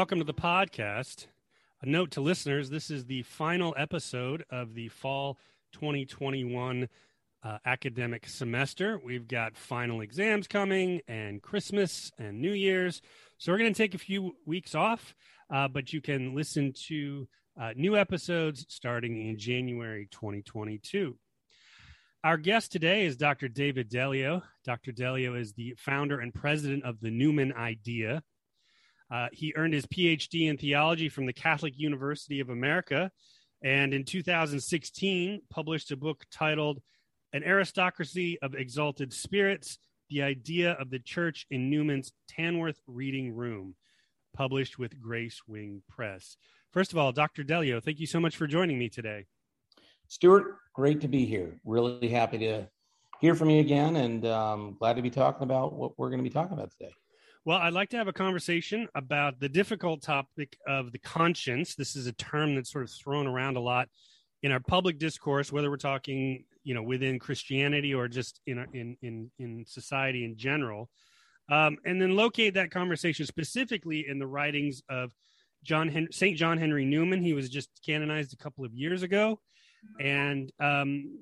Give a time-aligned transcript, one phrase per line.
[0.00, 1.26] Welcome to the podcast.
[1.82, 5.36] A note to listeners this is the final episode of the fall
[5.74, 6.88] 2021
[7.44, 8.98] uh, academic semester.
[9.04, 13.02] We've got final exams coming and Christmas and New Year's.
[13.36, 15.14] So we're going to take a few weeks off,
[15.52, 17.28] uh, but you can listen to
[17.60, 21.14] uh, new episodes starting in January 2022.
[22.24, 23.48] Our guest today is Dr.
[23.48, 24.44] David Delio.
[24.64, 24.92] Dr.
[24.92, 28.22] Delio is the founder and president of the Newman Idea.
[29.10, 33.10] Uh, he earned his PhD in theology from the Catholic University of America
[33.62, 36.80] and in 2016 published a book titled
[37.32, 39.78] An Aristocracy of Exalted Spirits
[40.08, 43.74] The Idea of the Church in Newman's Tamworth Reading Room,
[44.34, 46.36] published with Gracewing Press.
[46.72, 47.42] First of all, Dr.
[47.42, 49.26] Delio, thank you so much for joining me today.
[50.08, 51.60] Stuart, great to be here.
[51.64, 52.66] Really happy to
[53.20, 56.28] hear from you again and um, glad to be talking about what we're going to
[56.28, 56.92] be talking about today.
[57.46, 61.74] Well, I'd like to have a conversation about the difficult topic of the conscience.
[61.74, 63.88] This is a term that's sort of thrown around a lot
[64.42, 68.96] in our public discourse, whether we're talking, you know, within Christianity or just in in
[69.00, 70.90] in, in society in general,
[71.50, 75.10] um, and then locate that conversation specifically in the writings of
[75.64, 77.22] John Hen- Saint John Henry Newman.
[77.22, 79.40] He was just canonized a couple of years ago,
[79.98, 81.18] and um,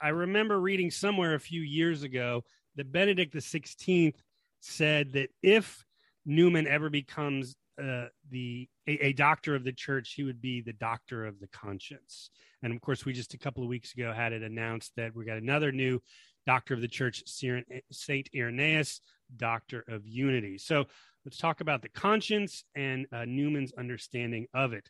[0.00, 2.42] I remember reading somewhere a few years ago
[2.74, 4.20] that Benedict the Sixteenth
[4.62, 5.84] said that if
[6.24, 10.74] Newman ever becomes uh, the a, a, doctor of the church, he would be the
[10.74, 12.30] doctor of the conscience.
[12.62, 15.24] And of course, we just a couple of weeks ago had it announced that we
[15.24, 16.00] got another new
[16.46, 19.00] doctor of the church, Saint Irenaeus,
[19.36, 20.58] doctor of unity.
[20.58, 20.84] So
[21.24, 24.88] let's talk about the conscience and uh, Newman's understanding of it.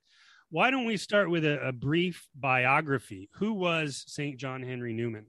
[0.51, 3.31] Why don't we start with a, a brief biography?
[3.35, 4.39] Who was St.
[4.39, 5.27] John Henry Newman?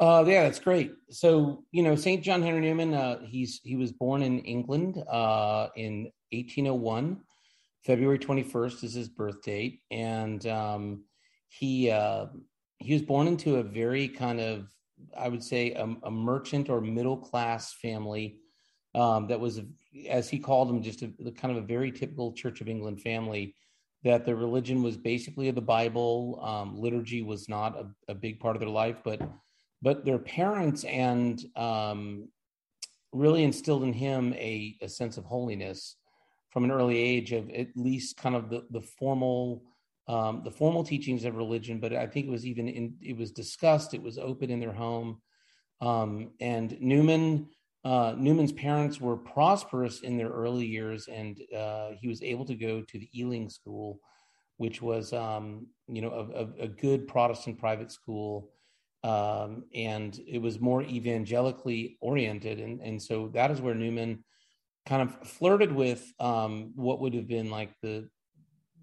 [0.00, 0.94] Uh, yeah, that's great.
[1.10, 2.24] So, you know, St.
[2.24, 7.20] John Henry Newman, uh, he's he was born in England uh, in 1801.
[7.84, 11.04] February 21st is his birth date, and um,
[11.48, 12.26] he uh,
[12.78, 14.70] he was born into a very kind of,
[15.16, 18.38] I would say, a, a merchant or middle class family
[18.94, 19.60] um, that was,
[20.08, 23.54] as he called them, just a, kind of a very typical Church of England family
[24.02, 26.40] that the religion was basically the Bible.
[26.42, 29.20] Um, liturgy was not a, a, big part of their life, but
[29.82, 32.28] but their parents and um,
[33.12, 35.96] really instilled in him a, a, sense of holiness
[36.50, 39.62] from an early age of at least kind of the, the formal
[40.08, 41.78] um, the formal teachings of religion.
[41.78, 43.94] But I think it was even in, it was discussed.
[43.94, 45.20] It was open in their home.
[45.80, 47.48] Um, and Newman
[47.84, 52.54] uh, Newman's parents were prosperous in their early years, and uh, he was able to
[52.54, 53.98] go to the Ealing School,
[54.58, 58.50] which was, um, you know, a, a, a, good Protestant private school,
[59.02, 64.24] um, and it was more evangelically oriented, and and so that is where Newman
[64.86, 68.08] kind of flirted with um, what would have been like the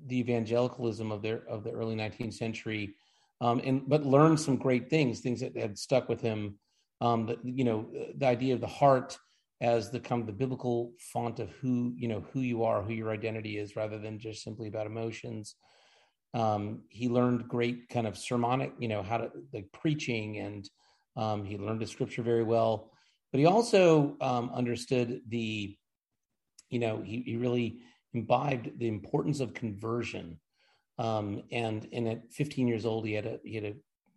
[0.05, 2.95] the evangelicalism of their of the early 19th century,
[3.41, 6.57] um, and but learned some great things, things that had stuck with him
[7.01, 9.17] um, the, you know, the idea of the heart
[9.61, 12.93] as the kind of the biblical font of who, you know, who you are, who
[12.93, 15.55] your identity is, rather than just simply about emotions.
[16.37, 20.69] Um, he learned great kind of sermonic, you know, how to like preaching, and
[21.15, 22.91] um, he learned the scripture very well.
[23.31, 25.75] But he also um, understood the,
[26.69, 27.79] you know, he, he really
[28.13, 30.39] imbibed the importance of conversion.
[30.99, 33.73] Um, and and at 15 years old, he had a he had a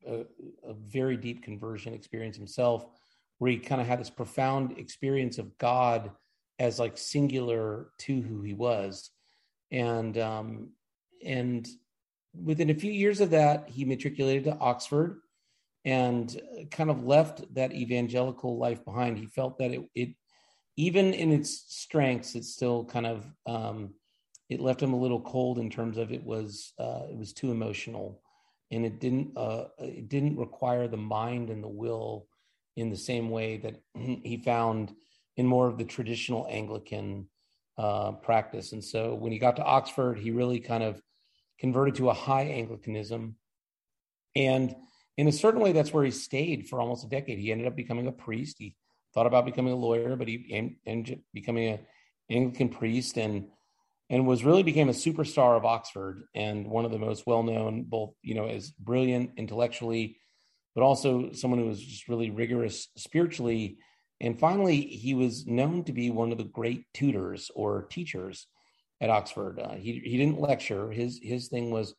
[0.07, 0.25] a,
[0.69, 2.87] a very deep conversion experience himself,
[3.39, 6.11] where he kind of had this profound experience of God
[6.59, 9.11] as like singular to who he was,
[9.71, 10.71] and um,
[11.25, 11.67] and
[12.35, 15.21] within a few years of that, he matriculated to Oxford
[15.85, 19.19] and kind of left that evangelical life behind.
[19.19, 20.09] He felt that it, it
[20.77, 23.95] even in its strengths, it still kind of um,
[24.49, 27.51] it left him a little cold in terms of it was uh, it was too
[27.51, 28.23] emotional
[28.71, 32.27] and it didn't uh, it didn't require the mind and the will
[32.77, 33.81] in the same way that
[34.25, 34.95] he found
[35.37, 37.27] in more of the traditional Anglican
[37.79, 38.73] uh, practice.
[38.73, 41.01] And so when he got to Oxford, he really kind of
[41.61, 43.37] converted to a high Anglicanism,
[44.35, 44.75] and
[45.17, 47.39] in a certain way, that's where he stayed for almost a decade.
[47.39, 48.57] He ended up becoming a priest.
[48.59, 48.75] He
[49.13, 51.81] thought about becoming a lawyer, but he ended up becoming an
[52.31, 53.49] Anglican priest and
[54.09, 57.85] and was really became a superstar of Oxford and one of the most well known,
[57.85, 60.17] both you know as brilliant intellectually,
[60.75, 63.79] but also someone who was just really rigorous spiritually.
[64.21, 68.47] And finally, he was known to be one of the great tutors or teachers
[69.01, 69.59] at Oxford.
[69.59, 70.91] Uh, he he didn't lecture.
[70.91, 71.95] His his thing was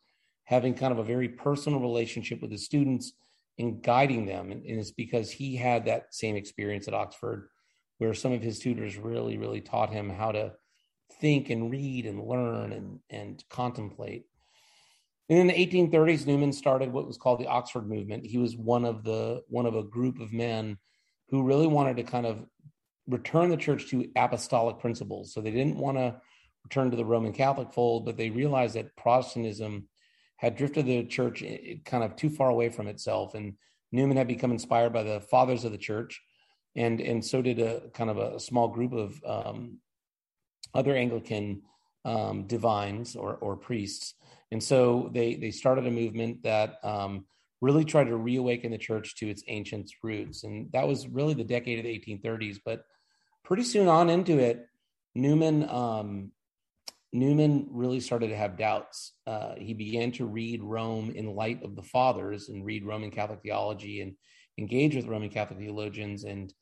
[0.46, 3.14] having kind of a very personal relationship with his students
[3.58, 4.52] and guiding them.
[4.52, 7.48] And, and it's because he had that same experience at Oxford,
[8.00, 10.54] where some of his tutors really really taught him how to
[11.20, 14.26] think and read and learn and, and contemplate.
[15.30, 18.26] And in the 1830s, Newman started what was called the Oxford movement.
[18.26, 20.78] He was one of the one of a group of men
[21.30, 22.46] who really wanted to kind of
[23.08, 25.34] return the church to apostolic principles.
[25.34, 26.22] So they didn't want to
[26.64, 29.88] return to the Roman Catholic fold, but they realized that Protestantism
[30.38, 31.44] had drifted the church
[31.86, 33.36] kind of too far away from itself.
[33.36, 33.54] And
[33.92, 36.22] Newman had become inspired by the fathers of the church,
[36.76, 39.78] and and so did a kind of a small group of um,
[40.74, 41.64] other Anglican
[42.06, 44.16] um, divines or or priests.
[44.52, 47.26] And so they they started a movement that um,
[47.60, 51.44] really tried to reawaken the church to its ancient roots, and that was really the
[51.44, 52.60] decade of the 1830s.
[52.64, 52.86] But
[53.44, 54.68] pretty soon on into it,
[55.16, 56.32] Newman um,
[57.14, 59.14] Newman really started to have doubts.
[59.28, 63.42] Uh, he began to read Rome in light of the fathers and read Roman Catholic
[63.42, 64.14] theology and
[64.58, 66.24] engage with Roman Catholic theologians.
[66.24, 66.54] And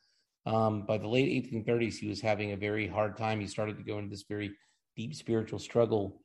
[0.46, 3.40] um, by the late 1830s, he was having a very hard time.
[3.40, 4.52] He started to go into this very
[4.96, 6.22] deep spiritual struggle.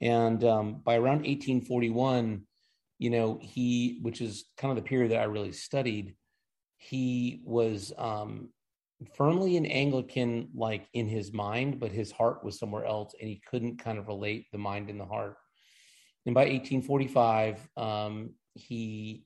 [0.00, 2.42] And um, by around 1841,
[2.98, 6.16] you know, he, which is kind of the period that I really studied,
[6.78, 8.48] he was um,
[9.16, 13.40] firmly an Anglican, like in his mind, but his heart was somewhere else, and he
[13.50, 15.36] couldn't kind of relate the mind and the heart.
[16.26, 19.24] And by 1845, um, he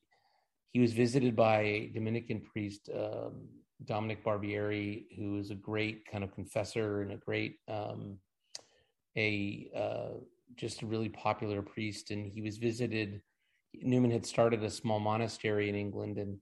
[0.70, 3.48] he was visited by a Dominican priest, um,
[3.84, 8.18] Dominic Barberi, who was a great kind of confessor and a great um,
[9.16, 10.18] a uh,
[10.56, 12.10] just a really popular priest.
[12.10, 13.22] And he was visited.
[13.82, 16.38] Newman had started a small monastery in England, and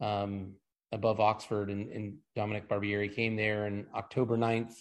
[0.00, 0.54] um,
[0.92, 3.66] above Oxford, and, and Dominic Barberi came there.
[3.66, 4.72] And October 9th,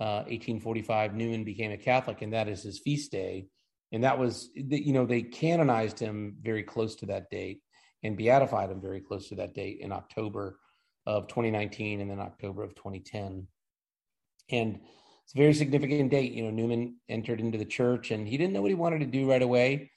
[0.00, 3.46] uh, 1845, Newman became a Catholic, and that is his feast day.
[3.92, 7.62] And that was, you know, they canonized him very close to that date
[8.02, 10.58] and beatified him very close to that date in October
[11.06, 13.46] of 2019 and then October of 2010.
[14.50, 14.80] And
[15.24, 16.32] it's a very significant date.
[16.32, 19.06] You know, Newman entered into the church and he didn't know what he wanted to
[19.06, 19.90] do right away.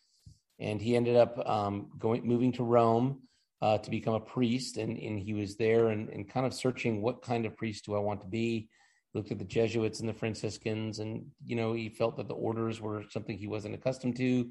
[0.59, 3.21] And he ended up um, going, moving to Rome
[3.61, 7.01] uh, to become a priest, and, and he was there and, and kind of searching
[7.01, 8.69] what kind of priest do I want to be.
[9.11, 12.33] He looked at the Jesuits and the Franciscans, and you know he felt that the
[12.33, 14.49] orders were something he wasn't accustomed to,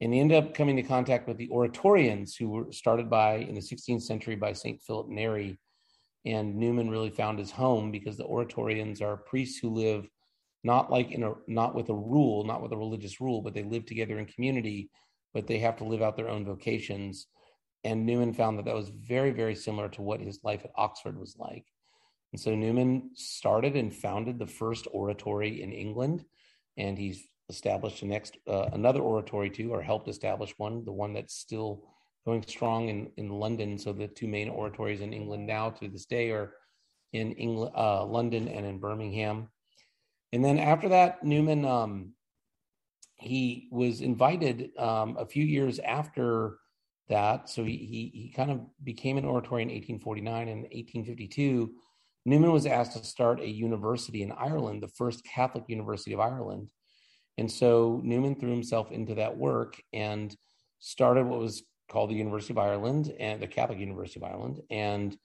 [0.00, 3.54] and he ended up coming to contact with the Oratorians, who were started by in
[3.54, 5.58] the 16th century by Saint Philip Neri,
[6.26, 10.06] and Newman really found his home because the Oratorians are priests who live
[10.62, 13.62] not like in a not with a rule, not with a religious rule, but they
[13.62, 14.90] live together in community,
[15.32, 17.28] but they have to live out their own vocations
[17.86, 21.18] and Newman found that that was very, very similar to what his life at Oxford
[21.18, 21.64] was like.
[22.32, 26.24] And so Newman started and founded the first oratory in England,
[26.76, 31.12] and he's established the next uh, another oratory too, or helped establish one, the one
[31.14, 31.84] that's still
[32.24, 33.78] going strong in in London.
[33.78, 36.54] So the two main oratories in England now to this day are
[37.12, 39.48] in England, uh, London, and in Birmingham.
[40.32, 42.14] And then after that, Newman um,
[43.14, 46.58] he was invited um, a few years after
[47.08, 47.48] that.
[47.48, 51.72] So he, he, he kind of became an oratory in 1849 and 1852.
[52.24, 56.68] Newman was asked to start a university in Ireland, the first Catholic University of Ireland.
[57.38, 60.34] And so Newman threw himself into that work and
[60.80, 64.60] started what was called the University of Ireland and the Catholic University of Ireland.
[64.70, 65.16] And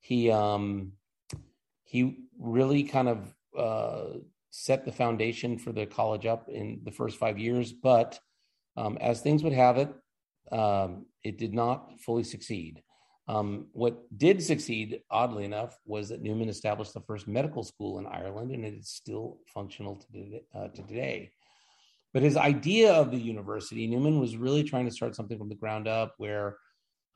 [0.00, 0.92] he um,
[1.84, 4.18] he really kind of uh,
[4.50, 7.72] set the foundation for the college up in the first five years.
[7.72, 8.18] But
[8.76, 9.92] um, as things would have it,
[10.52, 12.82] um, it did not fully succeed.
[13.28, 18.06] Um, what did succeed, oddly enough, was that Newman established the first medical school in
[18.06, 21.32] Ireland, and it is still functional to, uh, to today.
[22.14, 25.54] But his idea of the university, Newman was really trying to start something from the
[25.54, 26.56] ground up where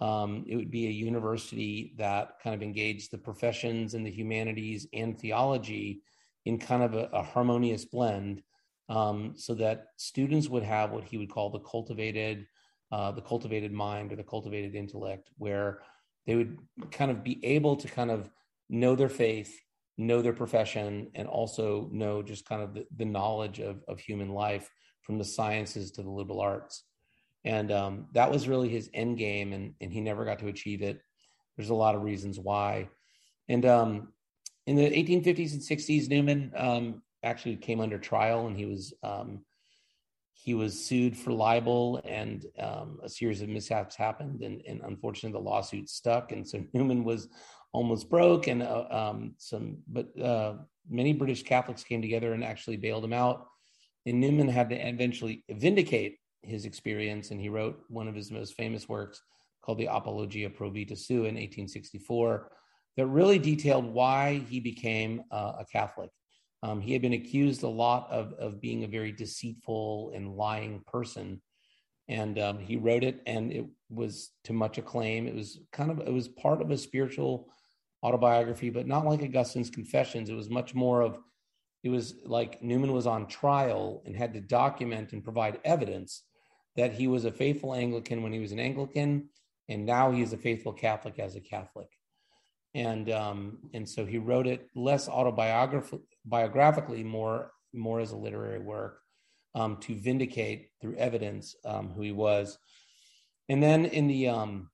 [0.01, 4.87] um, it would be a university that kind of engaged the professions and the humanities
[4.93, 6.03] and theology
[6.45, 8.43] in kind of a, a harmonious blend
[8.89, 12.47] um, so that students would have what he would call the cultivated
[12.93, 15.81] uh, the cultivated mind or the cultivated intellect, where
[16.27, 16.59] they would
[16.91, 18.31] kind of be able to kind of
[18.69, 19.59] know their faith,
[19.97, 24.29] know their profession, and also know just kind of the, the knowledge of, of human
[24.29, 24.71] life
[25.01, 26.85] from the sciences to the liberal arts.
[27.45, 30.83] And um, that was really his end game, and, and he never got to achieve
[30.83, 31.01] it.
[31.57, 32.89] There's a lot of reasons why.
[33.49, 34.09] And um,
[34.67, 39.41] in the 1850s and 60s, Newman um, actually came under trial, and he was um,
[40.43, 45.39] he was sued for libel and um, a series of mishaps happened and, and, unfortunately
[45.39, 46.33] the lawsuit stuck.
[46.33, 47.29] And so newman was
[47.73, 50.55] almost broke and uh, um, some but uh,
[50.91, 53.47] many british catholics came together and actually bailed him out.
[54.05, 57.31] And newman had to eventually vindicate his experience.
[57.31, 59.23] And he wrote one of his most famous works
[59.63, 62.51] called the apologia pro vita sua in 1864
[62.97, 66.11] that really detailed why he became uh, a catholic
[66.63, 70.83] Um, he had been accused a lot of, of being a very deceitful and lying
[70.87, 71.41] person.
[72.09, 75.27] And um, he wrote it, and it was to much acclaim.
[75.27, 77.49] It was kind of it was part of a spiritual
[78.03, 80.29] autobiography, but not like Augustine's Confessions.
[80.29, 81.19] It was much more of
[81.83, 86.23] it was like Newman was on trial and had to document and provide evidence
[86.77, 89.29] that he was a faithful Anglican when he was an Anglican,
[89.69, 91.89] and now he is a faithful Catholic as a Catholic.
[92.75, 99.01] And um, and so he wrote it less autobiographically, more more as a literary work
[99.55, 102.59] um, to vindicate through evidence um, who he was.
[103.49, 104.71] And then in the um,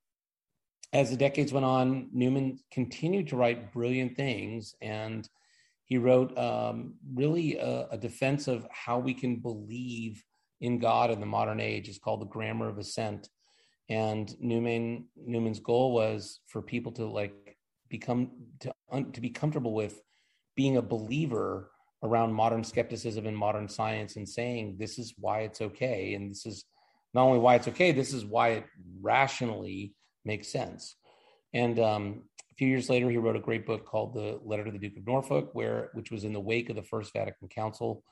[0.92, 5.28] as the decades went on, Newman continued to write brilliant things, and
[5.84, 10.22] he wrote um, really a, a, defense of how we can believe
[10.60, 11.88] in God in the modern age.
[11.88, 13.28] It's called the Grammar of Assent,
[13.88, 17.47] and Newman Newman's goal was for people to like
[17.88, 18.30] become
[18.60, 18.72] to
[19.12, 20.00] to be comfortable with
[20.56, 21.70] being a believer
[22.02, 26.46] around modern skepticism and modern science and saying this is why it's okay and this
[26.46, 26.64] is
[27.14, 28.64] not only why it's okay this is why it
[29.00, 30.96] rationally makes sense.
[31.54, 34.70] And um, a few years later he wrote a great book called the letter to
[34.70, 38.02] the duke of norfolk where which was in the wake of the first vatican council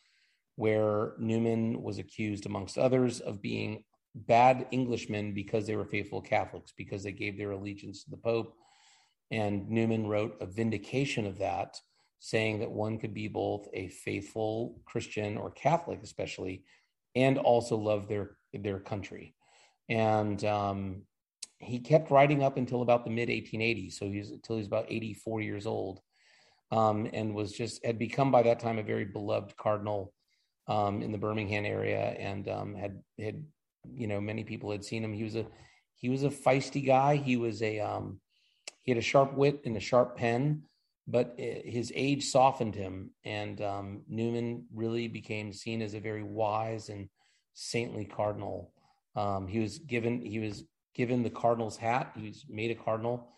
[0.55, 3.83] where newman was accused amongst others of being
[4.15, 8.55] bad englishmen because they were faithful catholics because they gave their allegiance to the pope
[9.31, 11.77] and newman wrote a vindication of that
[12.21, 16.65] saying that one could be both a faithful Christian or Catholic, especially,
[17.15, 19.35] and also love their their country.
[19.89, 21.03] And um,
[21.59, 25.41] he kept writing up until about the mid 1880s, so he's until he's about 84
[25.41, 26.01] years old,
[26.71, 30.13] um, and was just had become by that time a very beloved cardinal
[30.69, 33.45] um, in the Birmingham area, and um, had had
[33.95, 35.13] you know many people had seen him.
[35.13, 35.47] He was a
[35.95, 37.17] he was a feisty guy.
[37.17, 38.21] He was a um,
[38.87, 40.63] he had a sharp wit and a sharp pen
[41.09, 46.89] but his age softened him, and um, Newman really became seen as a very wise
[46.89, 47.09] and
[47.55, 48.73] saintly cardinal.
[49.15, 50.65] Um, he was given he was
[50.95, 52.13] given the cardinal's hat.
[52.17, 53.29] He was made a cardinal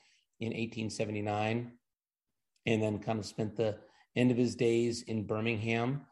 [0.41, 1.73] in 1879,
[2.65, 3.77] and then kind of spent the
[4.17, 6.07] end of his days in Birmingham,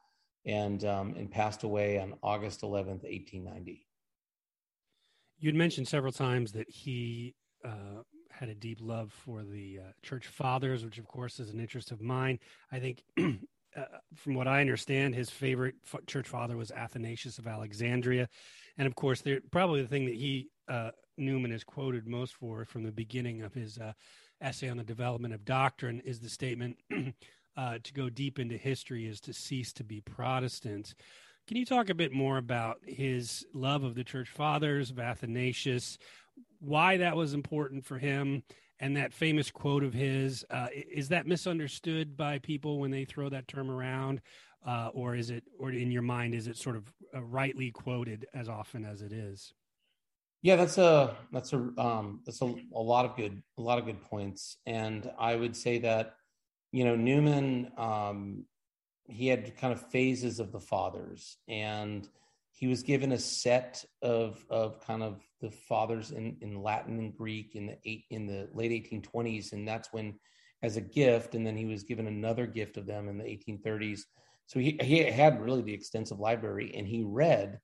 [0.45, 3.87] and um, and passed away on August 11th, 1890.
[5.39, 8.03] You'd mentioned several times that he uh,
[8.39, 11.91] had a deep love for the uh, church fathers, which of course is an interest
[11.91, 12.39] of mine.
[12.71, 17.47] I think, uh, from what I understand, his favorite f- church father was Athanasius of
[17.47, 18.29] Alexandria,
[18.77, 22.83] and of course, probably the thing that he uh, Newman is quoted most for from
[22.83, 23.93] the beginning of his uh,
[24.41, 26.77] essay on the development of doctrine is the statement.
[27.59, 30.95] Uh, to go deep into history is to cease to be Protestant.
[31.49, 35.97] Can you talk a bit more about his love of the church fathers, of Athanasius,
[36.61, 38.43] why that was important for him
[38.79, 43.29] and that famous quote of his uh, is that misunderstood by people when they throw
[43.29, 44.21] that term around?
[44.67, 48.27] Uh, or is it or in your mind is it sort of uh, rightly quoted
[48.35, 49.53] as often as it is?
[50.43, 53.87] Yeah that's a that's a um, that's a, a lot of good a lot of
[53.87, 54.57] good points.
[54.67, 56.17] And i would say that
[56.73, 58.45] you know newman um,
[59.09, 61.39] he had kind of phases of the fathers.
[61.49, 62.09] And
[62.57, 67.15] he was given a set of of kind of the fathers in, in Latin and
[67.15, 70.15] Greek in the eight in the late 1820s, and that's when,
[70.63, 74.01] as a gift, and then he was given another gift of them in the 1830s.
[74.47, 77.61] So he he had really the extensive library, and he read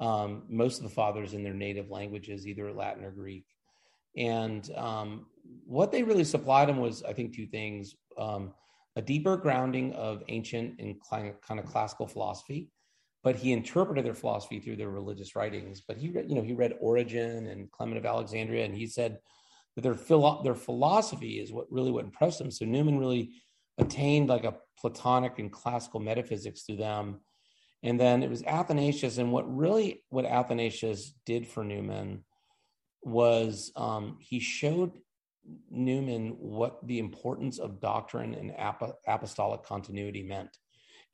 [0.00, 3.46] um, most of the fathers in their native languages, either Latin or Greek.
[4.16, 5.26] And um,
[5.64, 8.54] what they really supplied him was, I think, two things: um,
[8.96, 12.72] a deeper grounding of ancient and kind of classical philosophy
[13.22, 15.80] but he interpreted their philosophy through their religious writings.
[15.80, 19.18] But he, you know, he read Origen and Clement of Alexandria, and he said
[19.74, 22.50] that their philo- their philosophy is what really what impressed him.
[22.50, 23.32] So Newman really
[23.78, 27.20] attained like a Platonic and classical metaphysics through them.
[27.84, 32.24] And then it was Athanasius, and what really what Athanasius did for Newman
[33.02, 34.92] was um, he showed
[35.70, 40.56] Newman what the importance of doctrine and ap- apostolic continuity meant,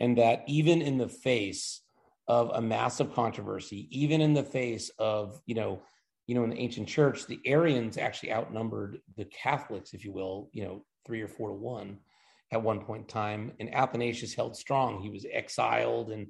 [0.00, 1.82] and that even in the face
[2.28, 5.82] of a massive controversy, even in the face of, you know,
[6.26, 10.50] you know, in the ancient church, the Arians actually outnumbered the Catholics, if you will,
[10.52, 11.98] you know, three or four to one
[12.52, 13.52] at one point in time.
[13.58, 15.00] And Athanasius held strong.
[15.00, 16.10] He was exiled.
[16.10, 16.28] And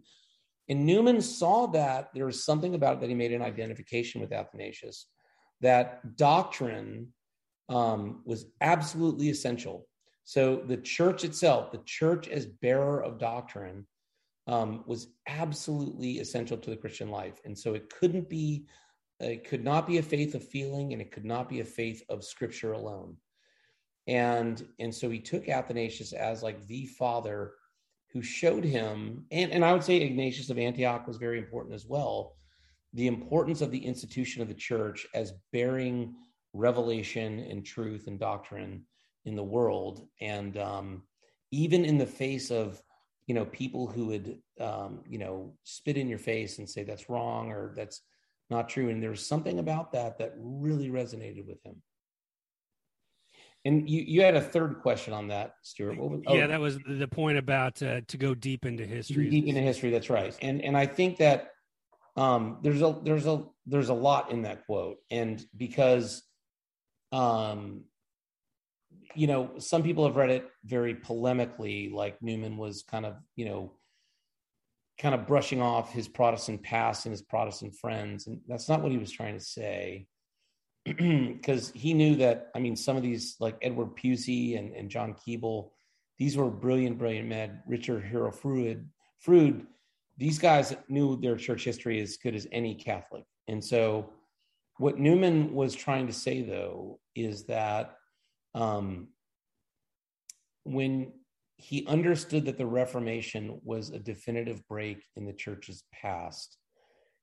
[0.69, 4.33] and Newman saw that there was something about it that he made an identification with
[4.33, 5.07] Athanasius,
[5.63, 7.09] that doctrine
[7.71, 9.87] um, was absolutely essential.
[10.25, 13.87] So the church itself, the church as bearer of doctrine,
[14.49, 17.41] um, was absolutely essential to the Christian life.
[17.45, 18.67] And so it couldn't be,
[19.21, 22.03] it could not be a faith of feeling and it could not be a faith
[22.09, 23.17] of scripture alone.
[24.07, 27.53] And, and so he took Athanasius as like the father
[28.11, 31.85] who showed him, and, and I would say Ignatius of Antioch was very important as
[31.87, 32.37] well,
[32.95, 36.15] the importance of the institution of the church as bearing
[36.55, 38.87] revelation and truth and doctrine
[39.27, 40.09] in the world.
[40.23, 41.03] And um,
[41.51, 42.83] even in the face of,
[43.29, 47.11] you know, people who would, um, you know, spit in your face and say that's
[47.11, 48.01] wrong or that's
[48.49, 48.89] not true.
[48.89, 51.83] And there's something about that that really resonated with him.
[53.67, 55.99] And you, you had a third question on that, Stuart.
[55.99, 59.29] Was, oh, yeah, that was the point about uh, to go deep into history.
[59.29, 60.35] Deep into history, that's right.
[60.41, 61.51] And and I think that
[62.17, 66.23] um, there's a there's a there's a lot in that quote, and because
[67.13, 67.83] um,
[69.15, 73.47] you know, some people have read it very polemically, like Newman was kind of you
[73.47, 73.73] know
[74.99, 78.93] kind of brushing off his Protestant past and his Protestant friends, and that's not what
[78.93, 80.07] he was trying to say
[80.85, 85.15] because he knew that I mean some of these like Edward Pusey and, and John
[85.15, 85.71] Keble,
[86.19, 87.63] these were brilliant, brilliant men.
[87.67, 88.85] Richard Hurrell Froude,
[89.25, 89.67] Froude,
[90.17, 93.25] these guys knew their church history as good as any Catholic.
[93.47, 94.11] And so
[94.79, 97.98] what Newman was trying to say though is that
[98.59, 99.09] um,
[100.65, 101.13] when
[101.57, 106.59] he understood that the Reformation was a definitive break in the church's past,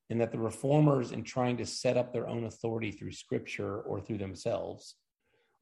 [0.08, 4.00] and that the reformers, in trying to set up their own authority through scripture or
[4.00, 4.96] through themselves,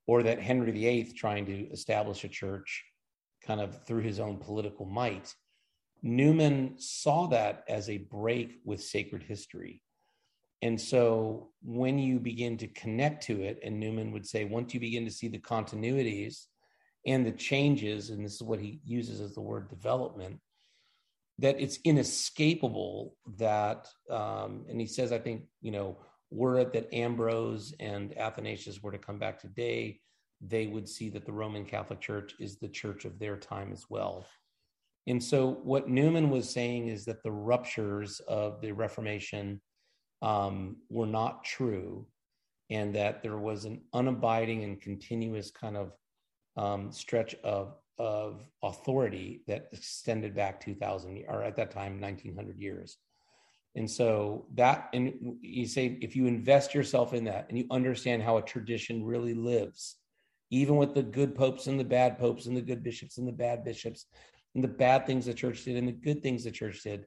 [0.07, 2.85] or that Henry VIII trying to establish a church
[3.45, 5.35] kind of through his own political might,
[6.03, 9.81] Newman saw that as a break with sacred history.
[10.65, 14.81] And so when you begin to connect to it, and Newman would say, once you
[14.81, 16.47] begin to see the continuities
[17.07, 20.41] and the changes, and this is what he uses as the word development,
[21.39, 25.99] that it's inescapable that um, and he says i think you know
[26.31, 30.01] were it that ambrose and athanasius were to come back today
[30.41, 33.87] they would see that the roman catholic church is the church of their time as
[33.91, 34.25] well.
[35.09, 39.61] And so what newman was saying is that the ruptures of the reformation
[40.25, 42.07] um, were not true
[42.71, 45.93] and that there was an unabiding and continuous kind of
[46.57, 52.97] um, stretch of of authority that extended back 2000 or at that time 1900 years.
[53.77, 58.23] And so that and you say if you invest yourself in that and you understand
[58.23, 59.97] how a tradition really lives
[60.51, 63.33] even with the good popes and the bad popes and the good bishops and the
[63.33, 64.07] bad bishops
[64.55, 67.07] and the bad things the church did and the good things the church did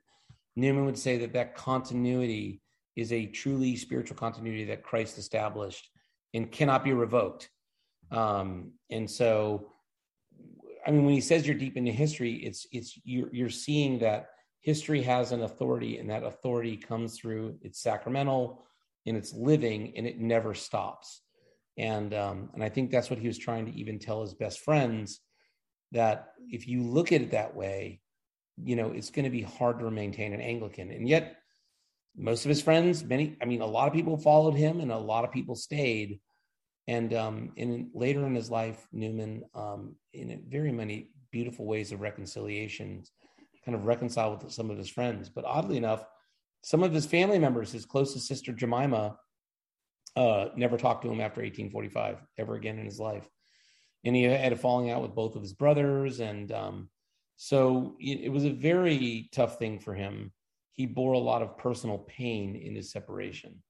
[0.58, 2.62] newman would say that that continuity
[2.98, 5.90] is a truly spiritual continuity that christ established
[6.34, 7.50] and cannot be revoked
[8.12, 9.72] um, and so
[10.88, 14.30] I mean, when he says you're deep into history, it's it's you're you're seeing that
[14.62, 18.64] history has an authority, and that authority comes through it's sacramental
[19.06, 21.22] and it's living, and it never stops.
[21.78, 24.62] And um, and I think that's what he was trying to even tell his best
[24.62, 25.20] friends
[25.92, 28.00] that if you look at it that way,
[28.64, 30.92] you know, it's going to be hard to maintain an Anglican.
[30.92, 31.36] And yet,
[32.18, 34.98] most of his friends, many, I mean, a lot of people followed him, and a
[34.98, 36.20] lot of people stayed
[36.88, 42.00] and um, in later in his life, Newman, um, in very many beautiful ways of
[42.00, 43.04] reconciliation,
[43.66, 45.30] kind of reconciled with some of his friends.
[45.30, 46.06] But oddly enough,
[46.64, 49.18] some of his family members, his closest sister Jemima,
[50.16, 53.28] uh, never talked to him after 1845 ever again in his life,
[54.06, 56.90] and he had a falling out with both of his brothers, and um,
[57.36, 60.32] so it, it was a very tough thing for him.
[60.78, 63.64] He bore a lot of personal pain in his separation.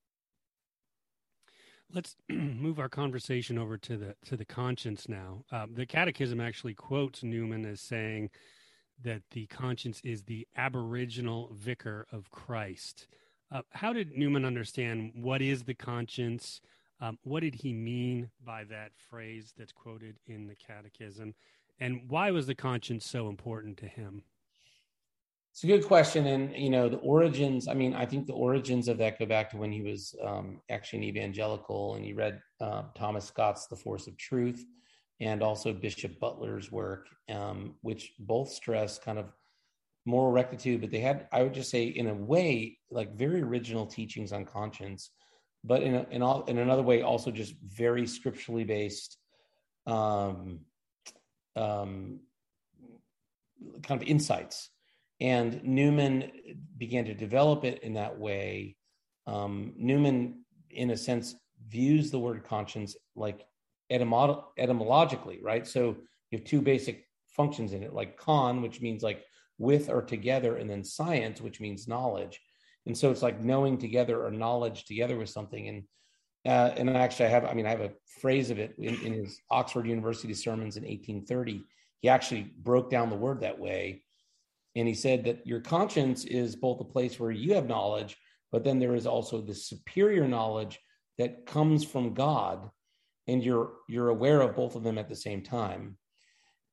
[1.89, 5.45] Let's move our conversation over to the to the conscience now.
[5.49, 8.29] Uh, the Catechism actually quotes Newman as saying
[9.03, 13.07] that the conscience is the aboriginal vicar of Christ.
[13.51, 16.59] Uh, how did Newman understand what is the conscience?
[16.99, 21.35] Um, what did he mean by that phrase that's quoted in the Catechism?
[21.79, 24.23] And why was the conscience so important to him?
[25.57, 27.67] It's a good question, and you know the origins.
[27.67, 30.61] I mean, I think the origins of that go back to when he was um,
[30.69, 34.63] actually an evangelical, and he read uh, Thomas Scott's *The Force of Truth*,
[35.19, 39.33] and also Bishop Butler's work, um, which both stress kind of
[40.05, 43.87] moral rectitude, but they had, I would just say, in a way, like very original
[43.87, 45.09] teachings on conscience,
[45.63, 49.17] but in a, in, all, in another way, also just very scripturally based,
[49.87, 50.59] um,
[51.55, 52.19] um,
[53.81, 54.69] kind of insights
[55.19, 56.31] and Newman
[56.77, 58.75] began to develop it in that way.
[59.25, 61.35] Um, Newman, in a sense,
[61.67, 63.45] views the word conscience like
[63.91, 65.65] etymolo- etymologically, right?
[65.65, 65.97] So
[66.29, 69.23] you have two basic functions in it, like con, which means like
[69.57, 72.39] with or together, and then science, which means knowledge.
[72.85, 75.67] And so it's like knowing together or knowledge together with something.
[75.67, 75.83] And
[76.45, 79.11] uh, and actually, I have, I mean, I have a phrase of it in, in
[79.11, 81.61] his Oxford University sermons in 1830.
[81.99, 84.03] He actually broke down the word that way
[84.77, 88.15] And he said that your conscience is both a place where you have knowledge,
[88.51, 90.79] but then there is also the superior knowledge
[91.17, 92.69] that comes from God,
[93.25, 95.97] and you're you're aware of both of them at the same time.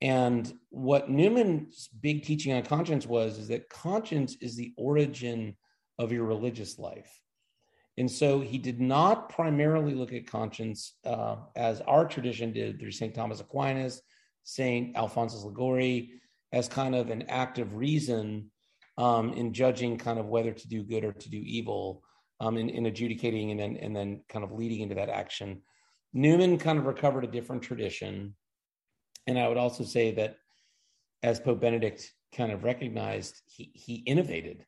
[0.02, 5.56] And what Newman's big teaching on conscience was is that conscience is the origin
[5.98, 7.10] of your religious life.
[7.96, 12.90] And so he did not primarily look at conscience uh, as our tradition did through
[12.90, 13.14] St.
[13.14, 14.02] Thomas Aquinas,
[14.42, 14.94] St.
[14.94, 16.20] Alphonsus Liguori,
[16.54, 18.50] as kind of an act of reason
[18.96, 22.02] um, in judging kind of whether to do good or to do evil,
[22.40, 25.62] um, in, in adjudicating and then and then kind of leading into that action.
[26.12, 28.34] Newman kind of recovered a different tradition,
[29.26, 30.36] and I would also say that
[31.22, 34.64] as Pope Benedict kind of recognized, he he innovated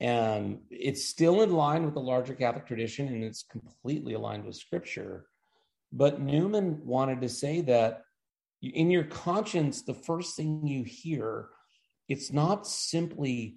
[0.00, 4.56] and it's still in line with the larger Catholic tradition and it's completely aligned with
[4.56, 5.26] scripture.
[5.92, 8.02] But Newman wanted to say that
[8.72, 11.48] in your conscience, the first thing you hear,
[12.08, 13.56] it's not simply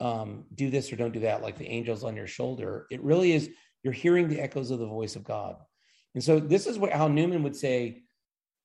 [0.00, 2.86] um, do this or don't do that, like the angels on your shoulder.
[2.90, 3.50] It really is
[3.82, 5.56] you're hearing the echoes of the voice of God.
[6.14, 8.02] And so this is what how Newman would say,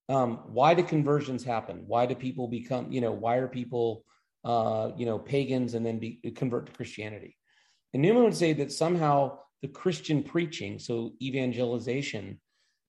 [0.08, 1.84] um, why do conversions happen?
[1.88, 4.04] Why do people become, you know, why are people
[4.44, 7.36] uh, you know, pagans and then be, convert to Christianity.
[7.94, 12.40] And Newman would say that somehow the Christian preaching, so evangelization,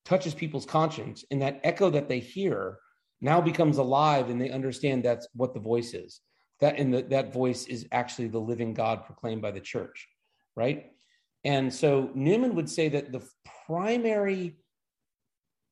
[0.05, 2.79] touches people's conscience, and that echo that they hear
[3.21, 6.21] now becomes alive, and they understand that's what the voice is.
[6.61, 10.09] That and the, that voice is actually the living God proclaimed by the church,
[10.57, 10.93] right?
[11.45, 13.27] And so Newman would say that the
[13.67, 14.57] primary,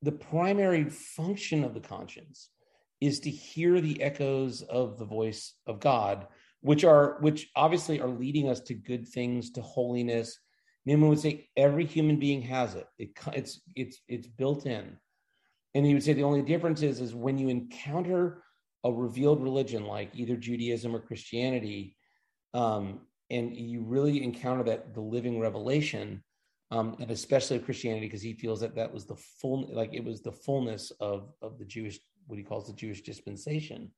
[0.03, 2.49] the primary function of the conscience
[3.01, 6.27] is to hear the echoes of the voice of God,
[6.61, 10.39] which are which obviously are leading us to good things, to holiness.
[10.87, 12.87] Newman would say every human being has it.
[12.99, 14.97] it it's it's it's built in,
[15.79, 18.43] and he would say the only difference is is when you encounter
[18.83, 21.97] a revealed religion like either Judaism or Christianity,
[22.53, 26.25] um, and you really encounter that the living revelation,
[26.73, 30.21] um, and especially Christianity, because he feels that that was the full, like it was
[30.21, 33.93] the fullness of of the Jewish what he calls the Jewish dispensation.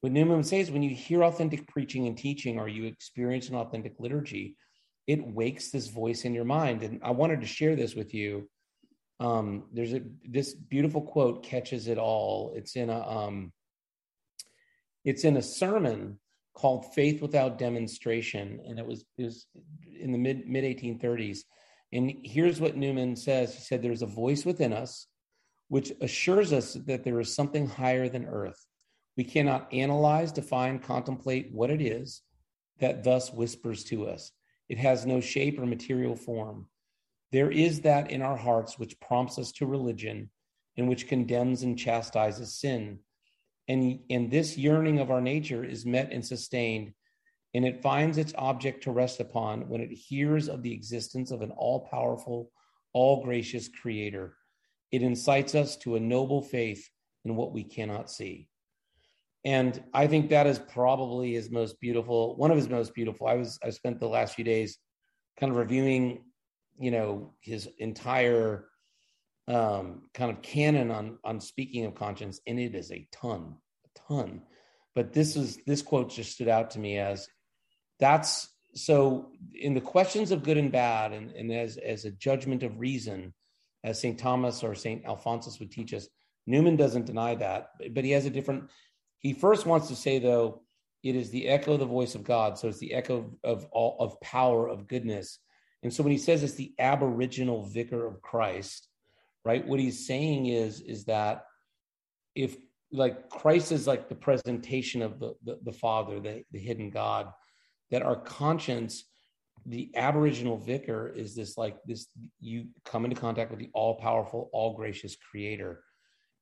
[0.00, 3.94] What Newman says when you hear authentic preaching and teaching, or you experience an authentic
[3.98, 4.56] liturgy,
[5.08, 6.84] it wakes this voice in your mind.
[6.84, 8.48] And I wanted to share this with you.
[9.20, 12.52] Um, there's a this beautiful quote catches it all.
[12.56, 13.52] It's in a um,
[15.04, 16.18] it's in a sermon
[16.54, 19.46] called "Faith Without Demonstration," and it was it was
[20.00, 21.38] in the mid mid 1830s.
[21.92, 25.06] And here's what Newman says: He said, "There's a voice within us."
[25.68, 28.66] which assures us that there is something higher than earth.
[29.16, 32.22] We cannot analyze, define, contemplate what it is
[32.80, 34.32] that thus whispers to us.
[34.68, 36.68] It has no shape or material form.
[37.34, 40.30] There is that in our hearts which prompts us to religion
[40.76, 43.00] and which condemns and chastises sin.
[43.66, 46.92] And, and this yearning of our nature is met and sustained,
[47.52, 51.42] and it finds its object to rest upon when it hears of the existence of
[51.42, 52.52] an all powerful,
[52.92, 54.36] all gracious creator
[54.92, 56.88] it incites us to a noble faith
[57.24, 58.48] in what we cannot see.
[59.44, 63.26] And I think that is probably his most beautiful, one of his most beautiful.
[63.26, 64.78] I was, I spent the last few days
[65.40, 66.22] kind of reviewing,
[66.78, 68.66] you know, his entire
[69.48, 73.98] um, kind of canon on, on speaking of conscience, and it is a ton, a
[74.08, 74.42] ton.
[74.94, 77.28] But this is, this quote just stood out to me as
[78.00, 82.62] that's so in the questions of good and bad and, and as, as a judgment
[82.62, 83.32] of reason,
[83.84, 84.18] as St.
[84.18, 85.04] Thomas or St.
[85.04, 86.08] Alphonsus would teach us.
[86.46, 88.64] Newman doesn't deny that, but he has a different.
[89.20, 90.62] He first wants to say, though,
[91.02, 92.58] it is the echo of the voice of God.
[92.58, 95.38] So it's the echo of all of power, of goodness.
[95.84, 98.88] And so when he says it's the aboriginal vicar of Christ,
[99.44, 99.64] right?
[99.64, 101.44] What he's saying is, is that
[102.34, 102.56] if
[102.90, 107.28] like Christ is like the presentation of the, the, the Father, the, the hidden God,
[107.90, 109.04] that our conscience
[109.66, 112.08] the aboriginal vicar is this like this
[112.40, 115.82] you come into contact with the all powerful all gracious creator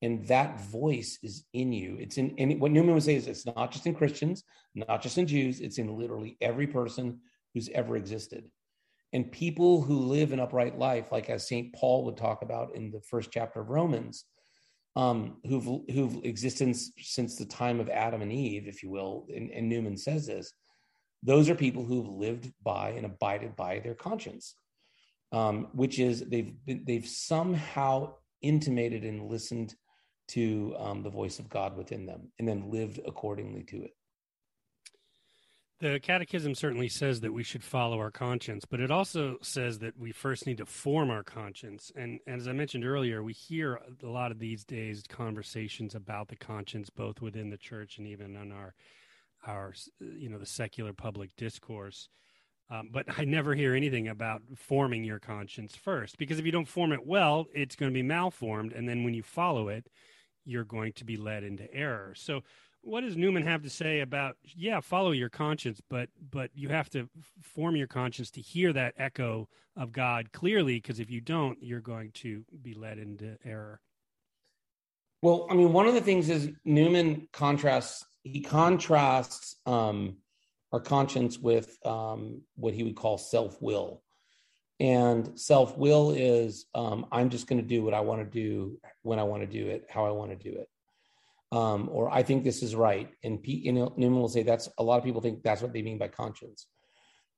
[0.01, 3.47] and that voice is in you it's in and what newman would say is it's
[3.47, 4.43] not just in christians
[4.75, 7.21] not just in jews it's in literally every person
[7.55, 8.51] who's ever existed
[9.13, 12.91] and people who live an upright life like as st paul would talk about in
[12.91, 14.25] the first chapter of romans
[14.95, 19.51] um, who've who've existed since the time of adam and eve if you will and,
[19.51, 20.53] and newman says this
[21.23, 24.57] those are people who've lived by and abided by their conscience,
[25.31, 29.75] um, which is they've they've somehow intimated and listened
[30.29, 33.93] to um, the voice of God within them, and then lived accordingly to it.
[35.83, 39.99] The Catechism certainly says that we should follow our conscience, but it also says that
[39.99, 41.91] we first need to form our conscience.
[41.97, 46.29] And, and, as I mentioned earlier, we hear a lot of these days conversations about
[46.29, 48.75] the conscience, both within the church and even on our
[49.45, 52.09] our you know the secular public discourse.
[52.71, 56.69] Um, but I never hear anything about forming your conscience first, because if you don't
[56.69, 59.89] form it well, it's going to be malformed, and then when you follow it,
[60.45, 62.15] you're going to be led into error.
[62.15, 62.43] So,
[62.83, 66.91] what does Newman have to say about yeah, follow your conscience, but but you have
[66.91, 67.09] to
[67.41, 71.81] form your conscience to hear that echo of God clearly, because if you don't, you're
[71.81, 73.81] going to be led into error.
[75.23, 80.17] Well, I mean, one of the things is Newman contrasts he contrasts um,
[80.73, 84.03] our conscience with um, what he would call self will.
[84.81, 88.79] And self will is um, I'm just going to do what I want to do
[89.03, 90.69] when I want to do it, how I want to do it.
[91.53, 93.11] Um, or I think this is right.
[93.23, 95.75] And P, you know, Newman will say that's a lot of people think that's what
[95.75, 96.67] they mean by conscience.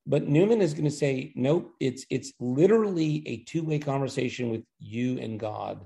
[0.07, 5.19] But Newman is going to say, nope, it's it's literally a two-way conversation with you
[5.19, 5.85] and God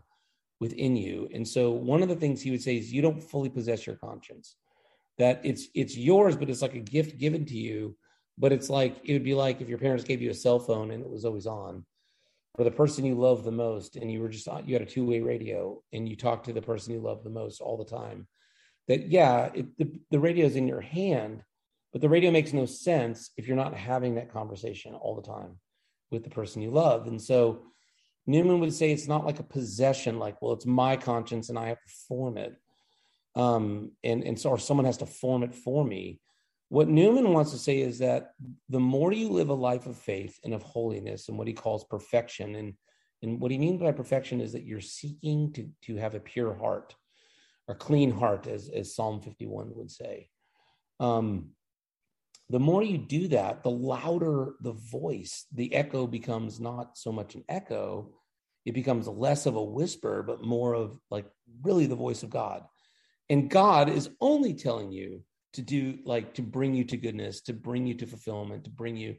[0.59, 1.27] within you.
[1.33, 3.95] And so one of the things he would say is you don't fully possess your
[3.95, 4.57] conscience
[5.17, 7.95] that it's it's yours, but it's like a gift given to you.
[8.37, 10.91] But it's like it would be like if your parents gave you a cell phone
[10.91, 11.85] and it was always on,
[12.57, 15.05] or the person you love the most, and you were just you had a two
[15.05, 18.27] way radio and you talked to the person you love the most all the time.
[18.87, 21.43] That yeah, it, the the radio is in your hand,
[21.91, 25.59] but the radio makes no sense if you're not having that conversation all the time
[26.11, 27.07] with the person you love.
[27.07, 27.63] And so
[28.25, 31.67] Newman would say it's not like a possession, like, well, it's my conscience and I
[31.67, 32.55] have to form it
[33.35, 36.19] um, and and so or someone has to form it for me.
[36.69, 38.33] What Newman wants to say is that
[38.69, 41.83] the more you live a life of faith and of holiness and what he calls
[41.83, 42.73] perfection, and
[43.21, 46.53] and what he means by perfection is that you're seeking to to have a pure
[46.53, 46.95] heart,
[47.67, 50.29] a clean heart, as as Psalm 51 would say.
[50.99, 51.49] Um,
[52.49, 57.35] the more you do that, the louder the voice, the echo becomes not so much
[57.35, 58.11] an echo,
[58.65, 61.25] it becomes less of a whisper, but more of like
[61.63, 62.63] really the voice of God.
[63.29, 65.23] And God is only telling you
[65.53, 68.95] to do like to bring you to goodness, to bring you to fulfillment, to bring
[68.95, 69.15] you.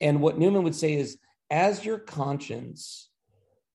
[0.00, 1.18] And what Newman would say is,
[1.50, 3.10] as your conscience,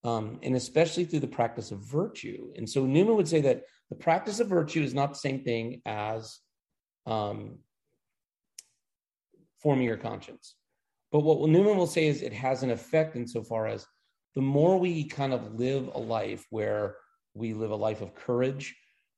[0.03, 2.51] um, and especially through the practice of virtue.
[2.55, 5.81] And so Newman would say that the practice of virtue is not the same thing
[5.85, 6.39] as
[7.05, 7.59] um,
[9.61, 10.55] forming your conscience.
[11.11, 13.87] But what Newman will say is it has an effect insofar as
[14.35, 16.97] the more we kind of live a life where
[17.33, 18.75] we live a life of courage,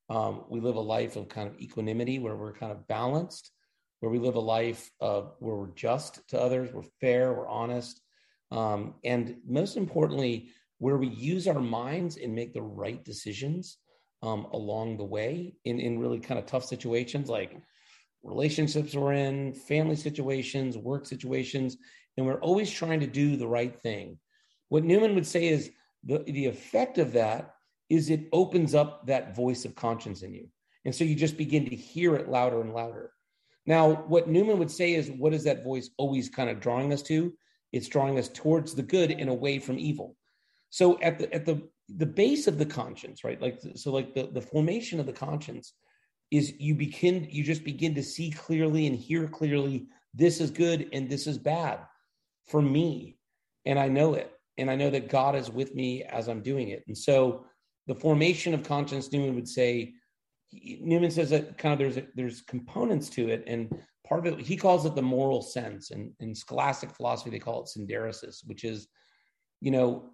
[0.10, 3.52] um, we live a life of kind of equanimity where we're kind of balanced,
[4.00, 8.02] where we live a life of where we're just to others, we're fair, we're honest.
[8.52, 13.78] Um, and most importantly, where we use our minds and make the right decisions
[14.24, 17.58] um, along the way in, in really kind of tough situations like
[18.24, 21.78] relationships we're in, family situations, work situations,
[22.15, 24.17] and we're always trying to do the right thing.
[24.70, 25.72] What Newman would say is
[26.04, 27.54] the, the effect of that
[27.89, 30.47] is it opens up that voice of conscience in you.
[30.86, 33.12] And so you just begin to hear it louder and louder.
[33.65, 37.02] Now, what Newman would say is, what is that voice always kind of drawing us
[37.04, 37.34] to?
[37.73, 40.15] It's drawing us towards the good and away from evil.
[40.69, 43.41] So at the at the the base of the conscience, right?
[43.41, 45.73] Like so, like the, the formation of the conscience
[46.32, 50.89] is you begin you just begin to see clearly and hear clearly this is good
[50.93, 51.80] and this is bad
[52.47, 53.17] for me.
[53.65, 54.32] And I know it.
[54.58, 56.84] And I know that God is with me as I'm doing it.
[56.88, 57.45] And so
[57.88, 59.93] the formation of conscience, Newman would say,
[60.52, 63.69] Newman says that kind of there's a, there's components to it, and
[64.08, 67.63] part of it he calls it the moral sense, and in scholastic philosophy they call
[67.63, 68.88] it synderesis, which is,
[69.62, 70.10] you know,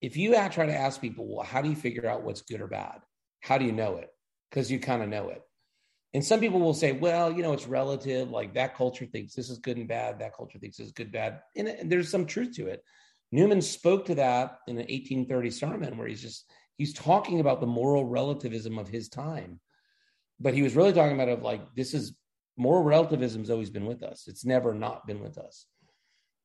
[0.00, 2.66] if you try to ask people, well, how do you figure out what's good or
[2.66, 3.00] bad?
[3.40, 4.10] How do you know it?
[4.50, 5.42] Because you kind of know it.
[6.12, 8.30] And some people will say, well, you know, it's relative.
[8.30, 10.20] Like that culture thinks this is good and bad.
[10.20, 11.40] That culture thinks this is good, bad.
[11.56, 12.84] And, and there's some truth to it.
[13.32, 16.44] Newman spoke to that in an 1830 sermon where he's just
[16.76, 19.60] he's talking about the moral relativism of his time
[20.40, 22.14] but he was really talking about of like this is
[22.56, 24.24] moral relativism has always been with us.
[24.28, 25.66] It's never not been with us.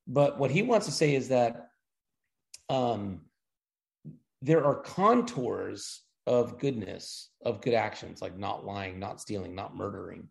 [0.07, 1.67] But what he wants to say is that
[2.67, 3.21] um,
[4.41, 10.27] there are contours of goodness of good actions like not lying not stealing not murdering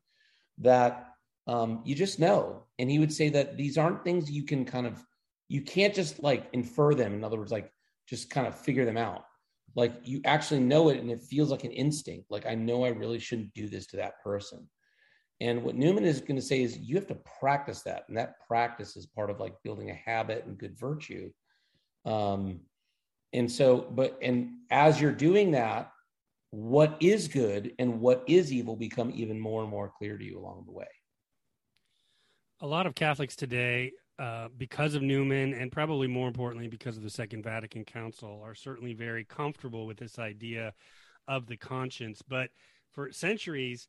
[0.58, 1.08] that
[1.48, 2.64] um, you just know.
[2.78, 5.04] And he would say that these aren't things you can kind of
[5.48, 7.14] you can't just like infer them.
[7.14, 7.72] In other words like
[8.06, 9.24] just kind of figure them out
[9.78, 12.88] like you actually know it and it feels like an instinct like i know i
[12.88, 14.68] really shouldn't do this to that person.
[15.40, 18.40] And what newman is going to say is you have to practice that and that
[18.48, 21.30] practice is part of like building a habit and good virtue.
[22.04, 22.60] Um
[23.32, 25.92] and so but and as you're doing that
[26.50, 30.40] what is good and what is evil become even more and more clear to you
[30.40, 30.92] along the way.
[32.62, 37.02] A lot of catholics today uh, because of Newman and probably more importantly because of
[37.02, 40.72] the Second Vatican Council, are certainly very comfortable with this idea
[41.26, 42.22] of the conscience.
[42.26, 42.50] But
[42.90, 43.88] for centuries,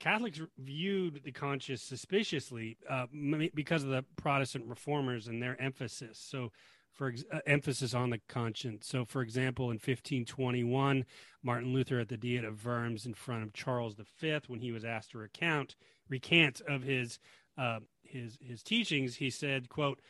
[0.00, 3.06] Catholics viewed the conscience suspiciously uh,
[3.54, 6.18] because of the Protestant reformers and their emphasis.
[6.18, 6.50] So,
[6.94, 8.86] for ex- uh, emphasis on the conscience.
[8.86, 11.04] So, for example, in 1521,
[11.42, 14.84] Martin Luther at the Diet of Worms in front of Charles V, when he was
[14.84, 15.74] asked to recount
[16.08, 17.18] recant of his
[17.56, 20.00] uh, his his teachings, he said, "quote."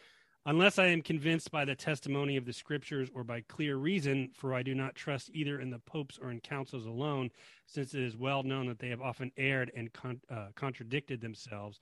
[0.46, 4.52] Unless I am convinced by the testimony of the scriptures or by clear reason, for
[4.52, 7.30] I do not trust either in the popes or in councils alone,
[7.66, 11.80] since it is well known that they have often erred and con- uh, contradicted themselves.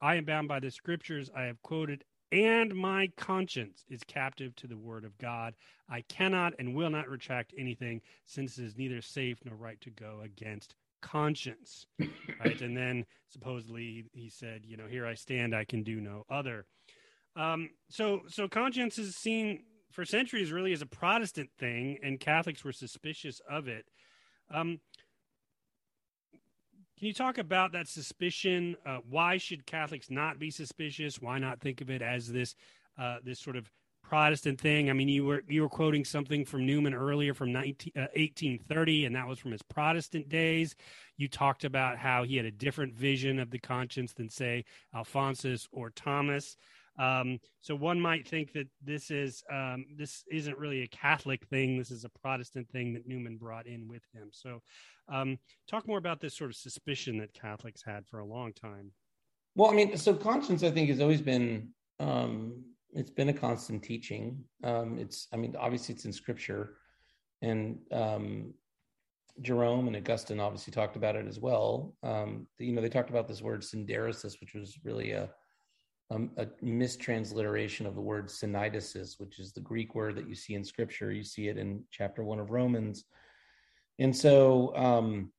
[0.00, 4.66] I am bound by the scriptures I have quoted, and my conscience is captive to
[4.66, 5.54] the word of God.
[5.86, 9.90] I cannot and will not retract anything, since it is neither safe nor right to
[9.90, 11.86] go against conscience.
[12.44, 12.60] right.
[12.60, 16.66] And then supposedly he said, you know, here I stand, I can do no other.
[17.36, 22.64] Um, so, so conscience is seen for centuries really as a Protestant thing, and Catholics
[22.64, 23.86] were suspicious of it.
[24.52, 24.80] Um,
[26.98, 28.76] can you talk about that suspicion?
[28.84, 31.20] Uh, why should Catholics not be suspicious?
[31.20, 32.56] Why not think of it as this
[32.98, 33.70] uh, this sort of
[34.08, 34.88] Protestant thing?
[34.88, 39.04] I mean, you were you were quoting something from Newman earlier from 19, uh, 1830,
[39.04, 40.74] and that was from his Protestant days.
[41.18, 45.68] You talked about how he had a different vision of the conscience than, say, Alphonsus
[45.72, 46.56] or Thomas.
[46.98, 51.76] Um, so one might think that this is um, this isn't really a Catholic thing.
[51.76, 54.30] This is a Protestant thing that Newman brought in with him.
[54.32, 54.62] So,
[55.08, 58.92] um, talk more about this sort of suspicion that Catholics had for a long time.
[59.54, 61.68] Well, I mean, so conscience, I think, has always been
[62.00, 64.44] um, it's been a constant teaching.
[64.64, 66.76] Um, it's, I mean, obviously, it's in Scripture,
[67.42, 68.54] and um,
[69.40, 71.94] Jerome and Augustine obviously talked about it as well.
[72.02, 75.30] Um, you know, they talked about this word synderesis, which was really a
[76.10, 80.54] um, a mistransliteration of the word syneidesis, which is the Greek word that you see
[80.54, 81.12] in Scripture.
[81.12, 83.04] You see it in chapter one of Romans.
[83.98, 85.32] And so um,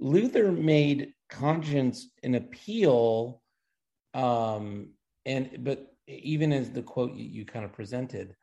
[0.00, 3.40] Luther made conscience an appeal,
[4.14, 4.90] um,
[5.24, 8.34] and but even as the quote you, you, kind of presented,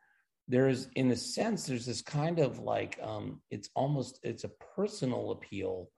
[0.48, 4.50] there is, in a sense, there's this kind of like um, it's almost it's a
[4.76, 5.90] personal appeal,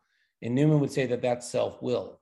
[0.43, 2.21] and Newman would say that that's self will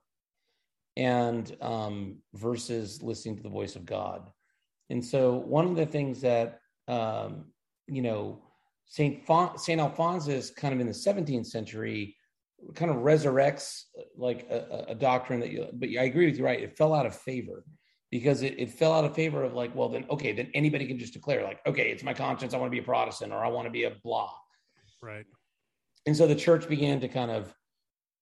[0.97, 4.29] and um, versus listening to the voice of God.
[4.89, 7.45] And so, one of the things that um,
[7.87, 8.41] you know
[8.87, 12.15] Saint Fon- Saint Alphonsus, kind of in the 17th century,
[12.73, 13.83] kind of resurrects
[14.17, 15.67] like a, a, doctrine that you.
[15.73, 16.61] But I agree with you, right?
[16.61, 17.63] It fell out of favor
[18.17, 20.97] because it, it fell out of favor of like, well, then okay, then anybody can
[20.97, 23.47] just declare like, okay, it's my conscience, I want to be a Protestant or I
[23.49, 24.31] want to be a blah.
[25.01, 25.25] Right.
[26.05, 27.53] And so the church began to kind of,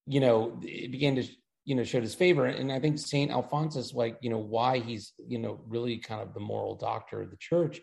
[0.06, 1.24] you know, it began to
[1.64, 5.14] you know showed his favor and i think saint alphonsus like you know why he's
[5.26, 7.80] you know really kind of the moral doctor of the church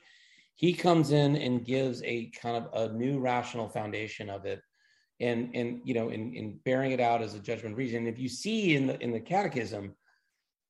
[0.54, 4.62] he comes in and gives a kind of a new rational foundation of it
[5.20, 8.30] and and you know in, in bearing it out as a judgment reason if you
[8.30, 9.96] see in the in the catechism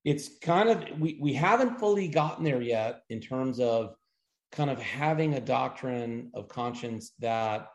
[0.03, 3.95] it's kind of we we haven't fully gotten there yet in terms of
[4.51, 7.69] kind of having a doctrine of conscience that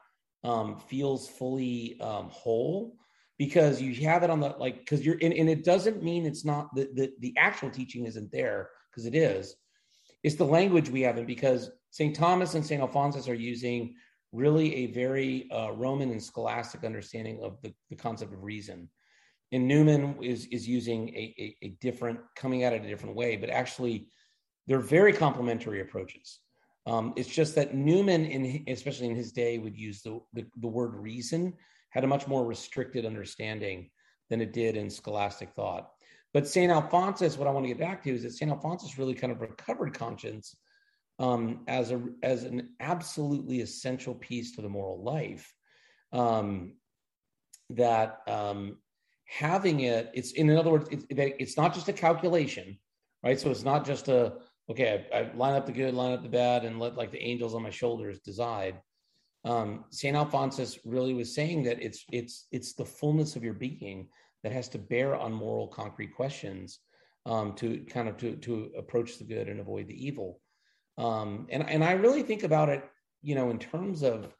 [0.44, 2.96] um, feels fully um, whole
[3.38, 6.44] because you have it on the like because you're and, and, it doesn't mean it's
[6.44, 9.56] not the the, the actual teaching isn't there because it is.
[10.22, 13.94] It's the language we have it because st thomas and st alphonsus are using
[14.32, 18.88] really a very uh, roman and scholastic understanding of the, the concept of reason
[19.52, 23.36] and newman is is using a, a, a different coming at it a different way
[23.36, 24.08] but actually
[24.66, 26.40] they're very complementary approaches
[26.86, 30.68] um, it's just that newman in especially in his day would use the, the, the
[30.68, 31.52] word reason
[31.90, 33.90] had a much more restricted understanding
[34.28, 35.90] than it did in scholastic thought.
[36.34, 36.70] But St.
[36.70, 38.50] Alphonsus, what I want to get back to is that St.
[38.50, 40.54] Alphonsus really kind of recovered conscience
[41.18, 45.54] um, as, a, as an absolutely essential piece to the moral life.
[46.12, 46.74] Um,
[47.70, 48.76] that um,
[49.26, 52.78] having it, it's in other words, it's, it's not just a calculation,
[53.22, 53.38] right?
[53.38, 54.34] So it's not just a,
[54.70, 57.22] okay, I, I line up the good, line up the bad, and let like the
[57.22, 58.80] angels on my shoulders decide
[59.46, 64.08] um, Saint Alphonsus really was saying that it's it's it's the fullness of your being
[64.42, 66.80] that has to bear on moral concrete questions
[67.26, 70.40] um, to kind of to to approach the good and avoid the evil.
[70.98, 72.84] Um, and and I really think about it,
[73.22, 74.34] you know, in terms of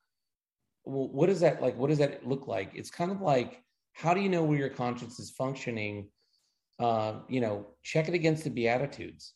[0.85, 1.77] well, what does that like?
[1.77, 2.73] What does that look like?
[2.75, 3.63] It's kind of like
[3.97, 6.09] how do you know where your conscience is functioning?
[6.79, 9.33] Uh, you know, check it against the Beatitudes.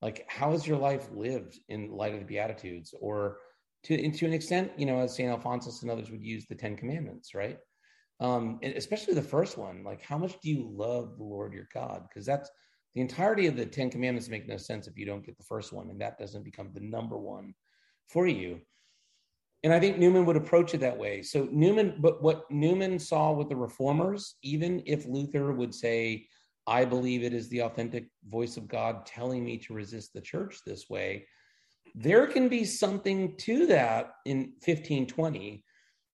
[0.00, 2.94] Like, how has your life lived in light of the Beatitudes?
[3.00, 3.38] Or
[3.84, 6.76] to to an extent, you know, as Saint Alphonsus and others would use the Ten
[6.76, 7.58] Commandments, right?
[8.20, 12.04] Um, especially the first one, like how much do you love the Lord your God?
[12.08, 12.48] Because that's
[12.94, 15.72] the entirety of the Ten Commandments make no sense if you don't get the first
[15.72, 17.52] one, and that doesn't become the number one
[18.08, 18.60] for you.
[19.64, 21.22] And I think Newman would approach it that way.
[21.22, 26.26] So Newman, but what Newman saw with the reformers, even if Luther would say,
[26.66, 30.58] I believe it is the authentic voice of God telling me to resist the church
[30.66, 31.26] this way,
[31.94, 35.64] there can be something to that in 1520.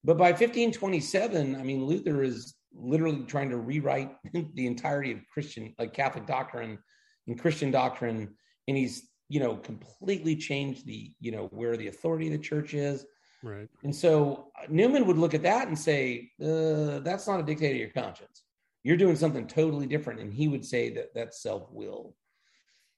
[0.04, 4.12] But by 1527, I mean, Luther is literally trying to rewrite
[4.54, 6.78] the entirety of Christian, like Catholic doctrine
[7.26, 8.32] and Christian doctrine.
[8.68, 12.74] And he's, you know, completely changed the, you know, where the authority of the church
[12.74, 13.04] is.
[13.42, 13.68] Right.
[13.84, 17.72] And so uh, Newman would look at that and say, uh, that's not a dictate
[17.72, 18.44] of your conscience.
[18.82, 20.20] You're doing something totally different.
[20.20, 22.14] And he would say that that's self will.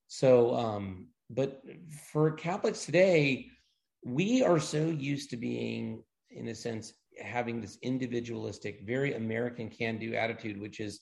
[0.08, 1.62] So, um, but
[2.12, 3.46] for Catholics today,
[4.04, 9.98] we are so used to being, in a sense, having this individualistic, very American can
[9.98, 11.00] do attitude, which is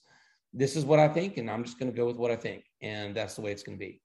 [0.53, 2.65] this is what I think, and I'm just going to go with what I think.
[2.83, 4.01] And that's the way it's going to be.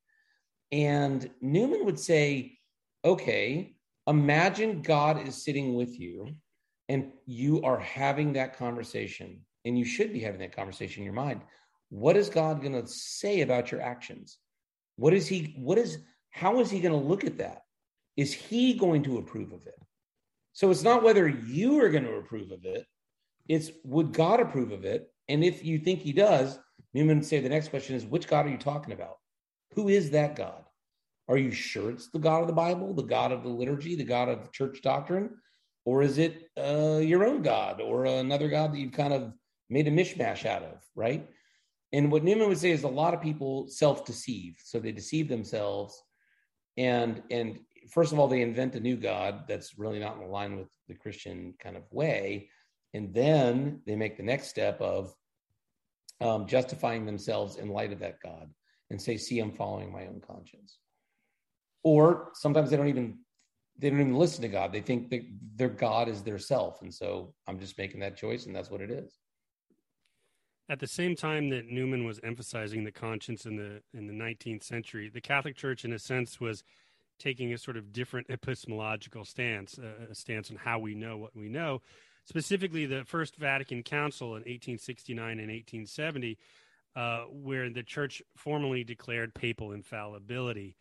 [0.71, 2.57] And Newman would say,
[3.03, 3.75] okay,
[4.07, 6.35] imagine God is sitting with you
[6.89, 11.13] and you are having that conversation, and you should be having that conversation in your
[11.13, 11.41] mind.
[11.89, 14.37] What is God going to say about your actions?
[14.97, 15.97] What is he, what is,
[16.29, 17.63] how is he going to look at that?
[18.17, 19.79] Is he going to approve of it?
[20.53, 22.85] So it's not whether you are going to approve of it,
[23.47, 25.11] it's would God approve of it?
[25.27, 26.59] And if you think he does,
[26.93, 29.17] Newman would say the next question is which God are you talking about?
[29.73, 30.64] Who is that God?
[31.27, 34.03] Are you sure it's the God of the Bible, the God of the liturgy, the
[34.03, 35.31] God of church doctrine?
[35.85, 39.33] Or is it uh, your own God or another God that you've kind of
[39.69, 41.27] made a mishmash out of, right?
[41.93, 44.55] And what Newman would say is a lot of people self deceive.
[44.63, 46.01] So they deceive themselves.
[46.77, 47.59] And, and
[47.89, 50.95] first of all, they invent a new God that's really not in line with the
[50.95, 52.49] Christian kind of way.
[52.93, 55.13] And then they make the next step of
[56.21, 58.49] um, justifying themselves in light of that God
[58.89, 60.77] and say, see, I'm following my own conscience.
[61.85, 63.19] Or sometimes they don't even
[63.77, 64.73] they don't even listen to God.
[64.73, 65.21] They think that
[65.55, 66.81] their God is their self.
[66.81, 69.13] And so I'm just making that choice and that's what it is.
[70.67, 74.63] At the same time that Newman was emphasizing the conscience in the in the 19th
[74.63, 76.63] century, the Catholic Church in a sense was
[77.19, 81.47] taking a sort of different epistemological stance, a stance on how we know what we
[81.47, 81.81] know.
[82.25, 86.37] Specifically, the First Vatican Council in 1869 and 1870,
[86.95, 90.75] uh, where the church formally declared papal infallibility.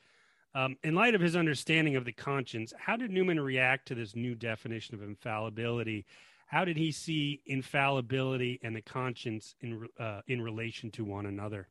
[0.57, 4.15] Um, in light of his understanding of the conscience, how did Newman react to this
[4.15, 6.07] new definition of infallibility?
[6.47, 11.69] How did he see infallibility and the conscience in uh, in relation to one another?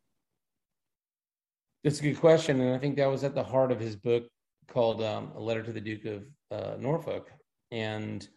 [1.83, 4.25] That's a good question, and I think that was at the heart of his book,
[4.67, 7.31] called um, A Letter to the Duke of uh, Norfolk,
[7.71, 8.27] and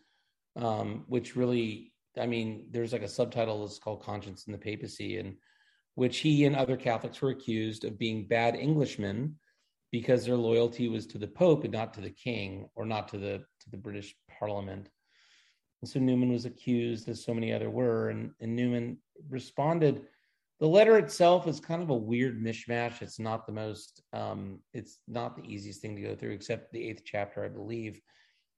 [0.54, 5.18] um, which really, I mean, there's like a subtitle that's called Conscience and the Papacy,
[5.18, 5.36] and
[5.94, 9.36] which he and other Catholics were accused of being bad Englishmen
[9.98, 13.18] because their loyalty was to the Pope and not to the King or not to
[13.18, 14.88] the to the British Parliament.
[15.82, 20.06] And so Newman was accused, as so many other were, and, and Newman responded
[20.58, 23.02] the letter itself is kind of a weird mishmash.
[23.02, 26.88] It's not the most, um, it's not the easiest thing to go through, except the
[26.88, 28.00] eighth chapter, I believe,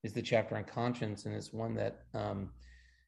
[0.03, 2.51] is the chapter on conscience, and it's one that um,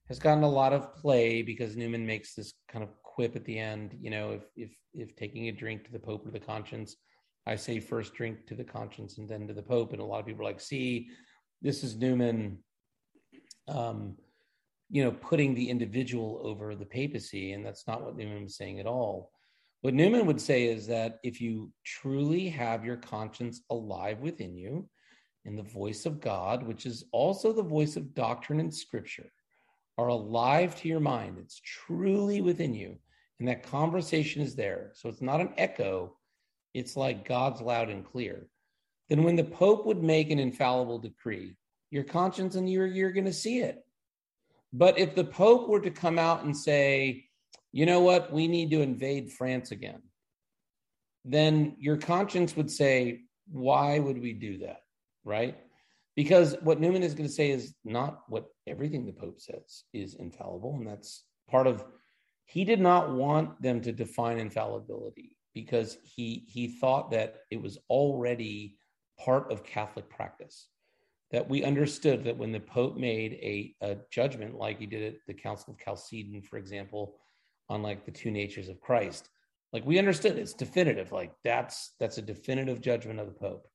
[0.09, 3.57] has gotten a lot of play because Newman makes this kind of quip at the
[3.57, 3.95] end.
[3.97, 6.97] You know, if if if taking a drink to the Pope or the conscience,
[7.46, 10.20] I say first drink to the conscience and then to the Pope, and a lot
[10.20, 11.10] of people are like, see,
[11.62, 12.60] this is Newman.
[13.68, 14.18] Um,
[14.94, 17.54] you know, putting the individual over the papacy.
[17.54, 19.32] And that's not what Newman was saying at all.
[19.82, 24.89] What Newman would say is that if you truly have your conscience alive within you,
[25.46, 29.32] in the voice of God, which is also the voice of doctrine and scripture,
[29.98, 32.98] are alive to your mind, it's truly within you,
[33.39, 34.92] and that conversation is there.
[34.94, 36.16] So it's not an echo,
[36.74, 38.47] it's like God's loud and clear.
[39.09, 41.55] Then when the Pope would make an infallible decree,
[41.89, 43.84] your conscience and you're, you're going to see it
[44.74, 47.26] but if the Pope were to come out and say,
[47.72, 50.01] you know what, we need to invade France again,
[51.26, 54.82] then your conscience would say, why would we do that?
[55.24, 55.57] Right?
[56.15, 60.15] Because what Newman is going to say is not what everything the Pope says is
[60.15, 60.76] infallible.
[60.76, 61.84] And that's part of,
[62.45, 67.78] he did not want them to define infallibility because he he thought that it was
[67.89, 68.78] already
[69.20, 70.68] part of Catholic practice
[71.32, 75.20] that we understood that when the Pope made a, a judgment, like he did at
[75.28, 77.16] the Council of Chalcedon, for example,
[77.70, 79.30] on like the two natures of Christ,
[79.72, 81.12] like we understood it's definitive.
[81.12, 83.68] Like that's that's a definitive judgment of the Pope.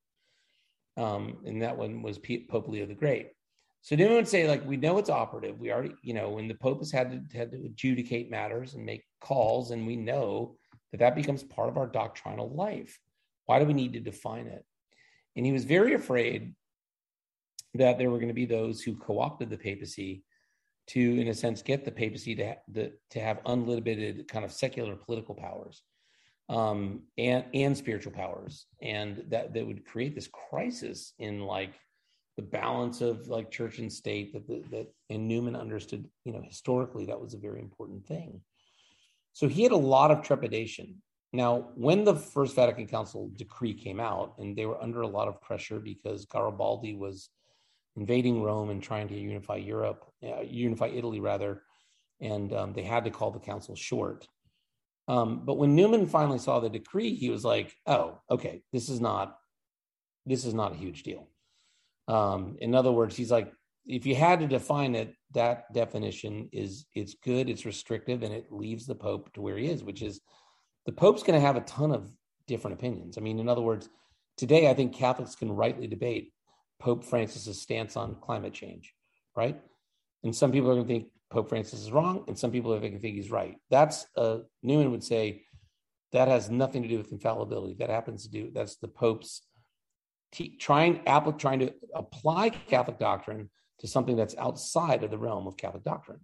[0.97, 3.29] Um, and that one was Pope Leo the Great.
[3.81, 5.59] So then we would say, like, we know it's operative.
[5.59, 8.85] We already, you know, when the Pope has had to, had to adjudicate matters and
[8.85, 10.57] make calls, and we know
[10.91, 12.99] that that becomes part of our doctrinal life.
[13.45, 14.65] Why do we need to define it?
[15.35, 16.53] And he was very afraid
[17.73, 20.23] that there were going to be those who co-opted the papacy
[20.87, 24.95] to, in a sense, get the papacy to the, to have unlimited kind of secular
[24.95, 25.83] political powers
[26.49, 31.73] um, and and spiritual powers, and that that would create this crisis in like
[32.37, 36.41] the balance of like church and state that the, that and Newman understood, you know,
[36.41, 38.39] historically that was a very important thing.
[39.37, 40.95] So he had a lot of trepidation.
[41.31, 45.27] Now, when the First Vatican Council decree came out, and they were under a lot
[45.27, 47.29] of pressure because Garibaldi was
[47.95, 51.61] invading Rome and trying to unify Europe, uh, unify Italy rather,
[52.19, 54.27] and um, they had to call the council short.
[55.07, 58.99] Um, but when Newman finally saw the decree, he was like, "Oh, okay, this is
[58.99, 59.37] not,
[60.25, 61.29] this is not a huge deal."
[62.07, 63.53] Um, in other words, he's like,
[63.87, 68.51] if you had to define it, that definition is it's good, it's restrictive, and it
[68.51, 70.21] leaves the Pope to where he is, which is
[70.85, 72.11] the Pope's going to have a ton of
[72.47, 73.17] different opinions.
[73.17, 73.89] I mean, in other words,
[74.37, 76.33] today I think Catholics can rightly debate
[76.79, 78.93] Pope Francis's stance on climate change,
[79.35, 79.59] right?
[80.23, 82.79] And some people are going to think Pope Francis is wrong, and some people are
[82.79, 83.55] going to think he's right.
[83.69, 85.43] That's uh, Newman would say
[86.13, 87.75] that has nothing to do with infallibility.
[87.79, 89.41] That happens to do that's the Pope's
[90.31, 93.49] t- trying apple trying to apply Catholic doctrine
[93.79, 96.19] to something that's outside of the realm of Catholic doctrine.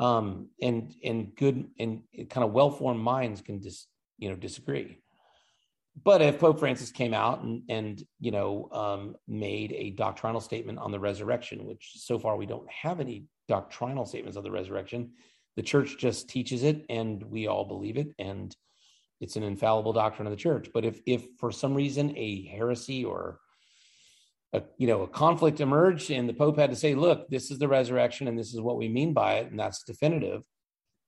[0.00, 3.86] Um, and and good and kind of well-formed minds can dis,
[4.18, 4.98] you know disagree.
[6.02, 10.78] But if Pope Francis came out and, and you know um, made a doctrinal statement
[10.78, 15.12] on the resurrection, which so far we don't have any doctrinal statements of the resurrection,
[15.56, 18.56] the church just teaches it, and we all believe it, and
[19.20, 20.70] it's an infallible doctrine of the church.
[20.72, 23.38] But if if for some reason a heresy or
[24.52, 27.58] a, you know a conflict emerged and the pope had to say look this is
[27.58, 30.42] the resurrection and this is what we mean by it and that's definitive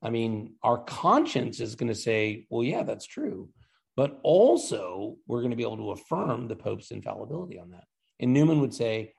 [0.03, 3.49] i mean our conscience is going to say well yeah that's true
[3.97, 7.85] but also we're going to be able to affirm the Pope's infallibility on that.
[8.19, 9.15] And Newman would say,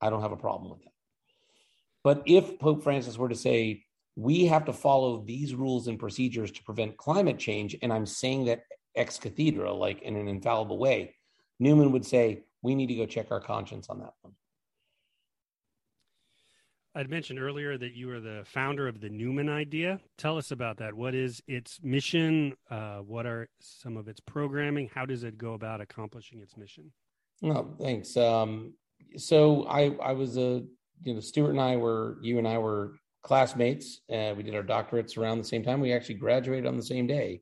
[0.00, 0.92] I don't have a problem with that.
[2.02, 3.84] But if Pope Francis were to say,
[4.16, 8.46] we have to follow these rules and procedures to prevent climate change, and I'm saying
[8.46, 8.62] that
[8.96, 11.14] ex cathedra, like in an infallible way,
[11.58, 14.34] Newman would say, we need to go check our conscience on that one.
[16.94, 20.00] I'd mentioned earlier that you are the founder of the Newman Idea.
[20.18, 20.92] Tell us about that.
[20.92, 22.54] What is its mission?
[22.68, 24.90] Uh, what are some of its programming?
[24.92, 26.92] How does it go about accomplishing its mission?
[27.44, 28.16] Oh, thanks.
[28.16, 28.74] Um,
[29.16, 30.64] so I, I was a,
[31.02, 34.00] you know, Stuart and I were, you and I were classmates.
[34.12, 35.80] Uh, we did our doctorates around the same time.
[35.80, 37.40] We actually graduated on the same day.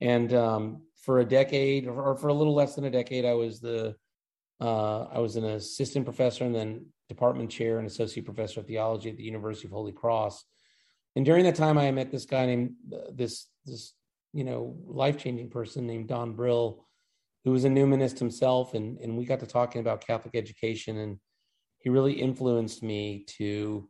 [0.00, 3.58] And um, for a decade, or for a little less than a decade, I was
[3.58, 3.96] the,
[4.60, 9.10] uh, I was an assistant professor and then department chair and associate professor of theology
[9.10, 10.44] at the University of Holy Cross.
[11.16, 13.94] And during that time, I met this guy named uh, this this
[14.32, 16.86] you know life changing person named Don Brill,
[17.44, 21.18] who was a Newmanist himself, and and we got to talking about Catholic education, and
[21.78, 23.88] he really influenced me to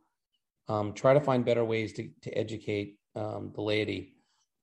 [0.67, 4.15] um, try to find better ways to to educate um, the laity.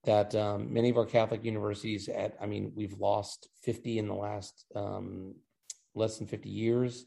[0.04, 4.14] That um, many of our Catholic universities, at I mean, we've lost fifty in the
[4.14, 5.34] last um,
[5.96, 7.06] less than fifty years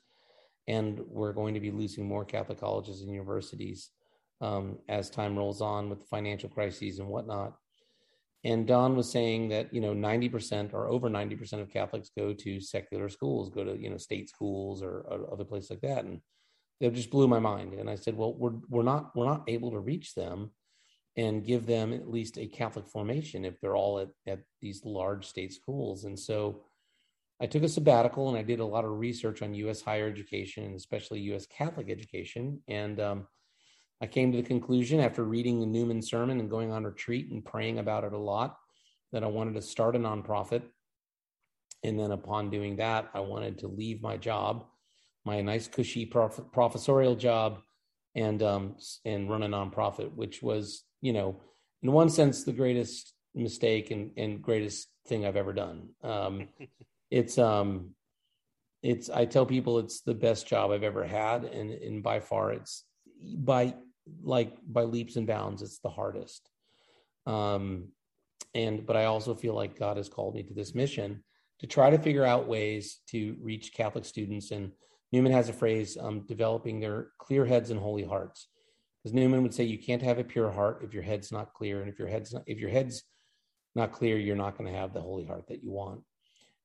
[0.69, 3.89] and we're going to be losing more Catholic colleges and universities
[4.39, 7.55] um, as time rolls on with the financial crises and whatnot.
[8.45, 12.61] And Don was saying that you know 90% or over 90% of Catholics go to
[12.61, 16.21] secular schools, go to you know state schools or, or other places like that, and
[16.79, 17.73] it just blew my mind.
[17.73, 20.51] And I said, well, we're we're not we're not able to reach them
[21.17, 25.25] and give them at least a Catholic formation if they're all at, at these large
[25.25, 26.05] state schools.
[26.05, 26.61] And so
[27.41, 29.81] I took a sabbatical and I did a lot of research on U.S.
[29.81, 31.45] higher education especially U.S.
[31.45, 32.61] Catholic education.
[32.67, 33.27] And um,
[34.01, 37.43] I came to the conclusion after reading the Newman sermon and going on retreat and
[37.43, 38.57] praying about it a lot
[39.11, 40.63] that I wanted to start a nonprofit.
[41.83, 44.65] And then upon doing that, I wanted to leave my job,
[45.25, 47.59] my nice cushy prof- professorial job,
[48.15, 48.75] and um,
[49.05, 51.41] and run a nonprofit, which was, you know,
[51.81, 55.89] in one sense, the greatest mistake and, and greatest thing I've ever done.
[56.03, 56.49] Um,
[57.11, 57.91] it's um
[58.81, 62.51] it's i tell people it's the best job i've ever had and and by far
[62.51, 62.85] it's
[63.37, 63.73] by
[64.23, 66.49] like by leaps and bounds it's the hardest.
[67.25, 67.89] Um
[68.55, 71.23] and but i also feel like god has called me to this mission
[71.59, 74.71] to try to figure out ways to reach catholic students and
[75.11, 78.47] newman has a phrase um, developing their clear heads and holy hearts.
[79.03, 81.81] Because newman would say you can't have a pure heart if your head's not clear
[81.81, 83.03] and if your head's not if your head's
[83.75, 86.01] not clear you're not going to have the holy heart that you want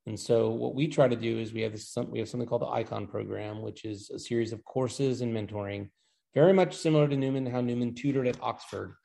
[0.06, 2.62] and so what we try to do is we have this we have something called
[2.62, 5.88] the Icon program, which is a series of courses and mentoring,
[6.34, 8.96] very much similar to Newman, how Newman tutored at Oxford,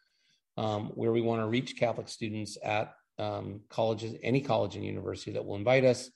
[0.58, 5.32] um, where we want to reach Catholic students at um, colleges, any college and university
[5.32, 6.10] that will invite us,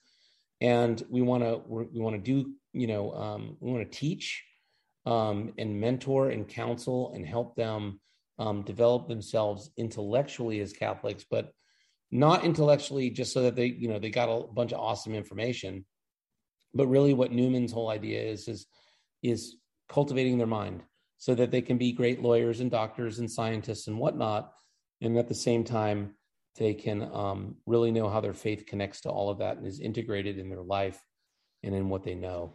[0.60, 4.44] and we want to we want to do you know um, we want to teach
[5.06, 8.00] um, and mentor and counsel and help them
[8.38, 11.52] um, develop themselves intellectually as Catholics, but
[12.14, 15.84] not intellectually just so that they you know they got a bunch of awesome information,
[16.72, 18.66] but really what Newman's whole idea is is
[19.22, 19.56] is
[19.88, 20.82] cultivating their mind
[21.18, 24.52] so that they can be great lawyers and doctors and scientists and whatnot,
[25.00, 26.14] and at the same time
[26.56, 29.80] they can um, really know how their faith connects to all of that and is
[29.80, 31.04] integrated in their life
[31.64, 32.54] and in what they know.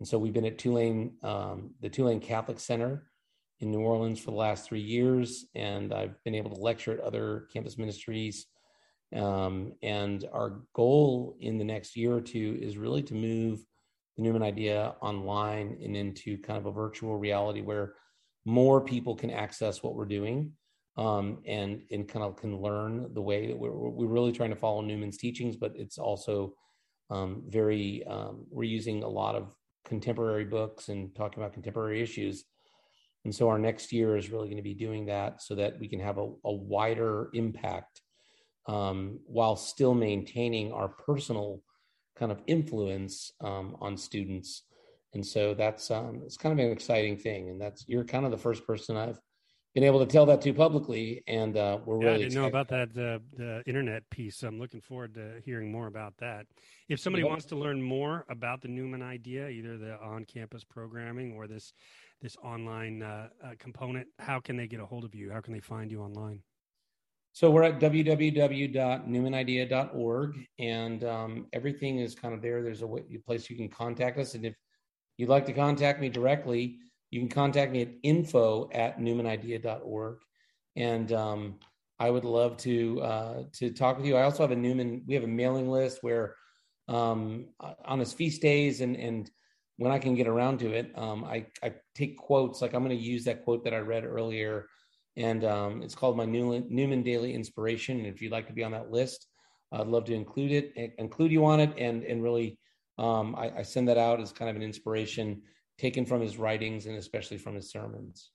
[0.00, 3.10] And so we've been at Tulane, um, the Tulane Catholic Center
[3.60, 7.00] in New Orleans for the last three years, and I've been able to lecture at
[7.00, 8.46] other campus ministries.
[9.14, 13.60] Um, and our goal in the next year or two is really to move
[14.16, 17.94] the Newman idea online and into kind of a virtual reality where
[18.44, 20.52] more people can access what we're doing
[20.96, 24.56] um, and and kind of can learn the way that we're we're really trying to
[24.56, 26.54] follow Newman's teachings, but it's also
[27.08, 29.54] um, very um, we're using a lot of
[29.84, 32.44] contemporary books and talking about contemporary issues.
[33.24, 35.88] And so our next year is really going to be doing that so that we
[35.88, 38.02] can have a, a wider impact
[38.68, 41.62] um, while still maintaining our personal
[42.16, 44.62] kind of influence um, on students.
[45.14, 47.48] And so that's um, it's kind of an exciting thing.
[47.48, 49.18] And that's you're kind of the first person I've
[49.74, 52.24] been able to tell that to publicly, and uh, we're yeah, really.
[52.24, 54.42] I didn't know about that uh, the internet piece.
[54.42, 56.46] I'm looking forward to hearing more about that.
[56.88, 61.46] If somebody wants to learn more about the Newman idea, either the on-campus programming or
[61.46, 61.72] this
[62.20, 65.30] this online uh, uh, component, how can they get a hold of you?
[65.30, 66.42] How can they find you online?
[67.32, 72.62] So we're at www.newmanidea.org, and um, everything is kind of there.
[72.62, 74.56] There's a, way, a place you can contact us, and if
[75.16, 76.78] you'd like to contact me directly,
[77.10, 80.18] you can contact me at info at newmanidea.org.
[80.76, 81.58] And um,
[81.98, 84.16] I would love to uh, to talk with you.
[84.16, 85.02] I also have a Newman.
[85.06, 86.36] We have a mailing list where
[86.86, 87.46] um,
[87.84, 89.30] on his feast days and and
[89.76, 92.62] when I can get around to it, um, I I take quotes.
[92.62, 94.66] Like I'm going to use that quote that I read earlier,
[95.18, 97.98] and um, it's called my Newman, Daily Inspiration.
[97.98, 99.26] And if you'd like to be on that list,
[99.72, 102.56] I'd love to include it, include you on it, and and really
[102.96, 105.42] um, I, I send that out as kind of an inspiration
[105.76, 108.30] taken from his writings and especially from his sermons.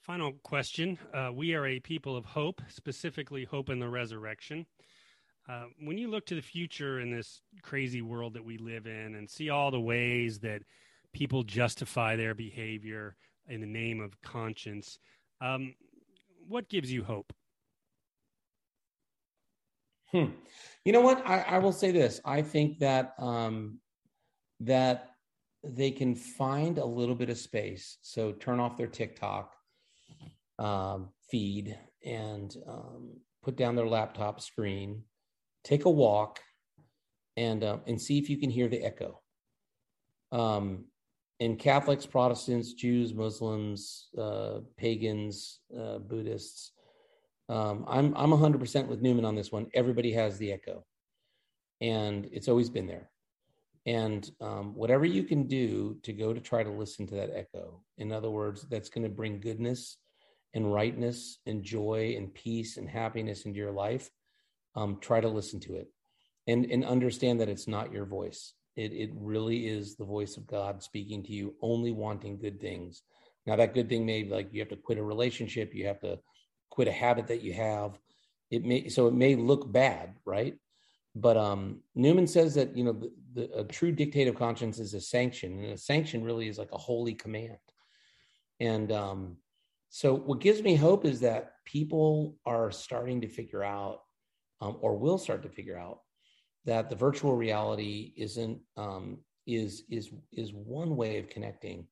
[0.00, 0.98] Final question.
[1.12, 4.66] Uh, we are a people of hope, specifically hope in the resurrection.
[5.48, 9.14] Uh, when you look to the future in this crazy world that we live in
[9.14, 10.62] and see all the ways that
[11.12, 13.16] people justify their behavior
[13.48, 14.98] in the name of conscience,
[15.40, 15.74] um,
[16.48, 17.32] what gives you hope?
[20.12, 20.26] Hmm.
[20.84, 21.26] You know what?
[21.26, 22.20] I, I, will say this.
[22.24, 23.80] I think that um,
[24.60, 25.10] that
[25.64, 27.98] they can find a little bit of space.
[28.02, 29.52] So turn off their TikTok
[30.58, 33.10] um, feed and um,
[33.42, 35.02] put down their laptop screen,
[35.64, 36.38] take a walk,
[37.36, 39.20] and uh, and see if you can hear the echo.
[40.30, 40.84] Um,
[41.40, 46.72] and Catholics, Protestants, Jews, Muslims, uh, pagans, uh, Buddhists.
[47.48, 49.68] Um, I'm I'm 100% with Newman on this one.
[49.74, 50.84] Everybody has the echo,
[51.80, 53.10] and it's always been there
[53.86, 57.82] and um, whatever you can do to go to try to listen to that echo
[57.98, 59.98] in other words that's going to bring goodness
[60.54, 64.10] and rightness and joy and peace and happiness into your life
[64.74, 65.88] um, try to listen to it
[66.46, 70.46] and and understand that it's not your voice it it really is the voice of
[70.46, 73.02] god speaking to you only wanting good things.
[73.46, 76.00] Now that good thing may be like you have to quit a relationship you have
[76.00, 76.18] to
[76.70, 77.98] quit a habit that you have.
[78.50, 80.56] It may so it may look bad right?
[81.16, 84.94] But um, Newman says that you know the, the, a true dictate of conscience is
[84.94, 87.58] a sanction, and a sanction really is like a holy command.
[88.60, 89.36] And um,
[89.90, 94.00] so, what gives me hope is that people are starting to figure out,
[94.60, 96.00] um, or will start to figure out,
[96.64, 101.86] that the virtual reality isn't um, is is is one way of connecting,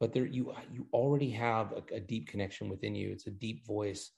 [0.00, 3.10] but there you you already have a, a deep connection within you.
[3.10, 4.12] It's a deep voice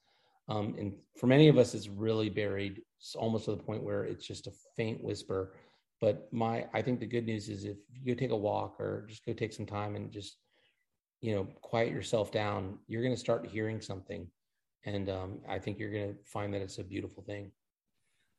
[0.50, 4.04] um, and for many of us, it's really buried it's almost to the point where
[4.04, 5.54] it's just a faint whisper.
[6.00, 9.24] But my, I think the good news is if you take a walk or just
[9.24, 10.36] go take some time and just,
[11.20, 14.26] you know, quiet yourself down, you're going to start hearing something.
[14.84, 17.52] And um, I think you're going to find that it's a beautiful thing.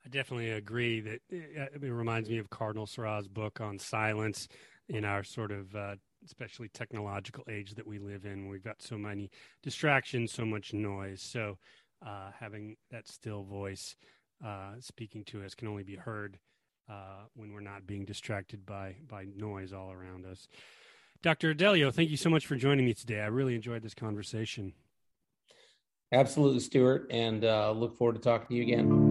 [0.06, 4.48] I definitely agree that uh, it, reminds me of Cardinal Sarah's book on silence
[4.90, 5.96] in our sort of uh,
[6.26, 8.48] especially technological age that we live in.
[8.48, 9.30] We've got so many
[9.62, 11.22] distractions, so much noise.
[11.22, 11.58] So
[12.06, 13.96] uh, having that still voice
[14.44, 16.40] uh, speaking to us can only be heard
[16.90, 20.48] uh, when we're not being distracted by by noise all around us.
[21.22, 21.54] Dr.
[21.54, 23.20] Adelio, thank you so much for joining me today.
[23.20, 24.74] I really enjoyed this conversation.
[26.12, 29.11] Absolutely, Stuart, and uh, look forward to talking to you again.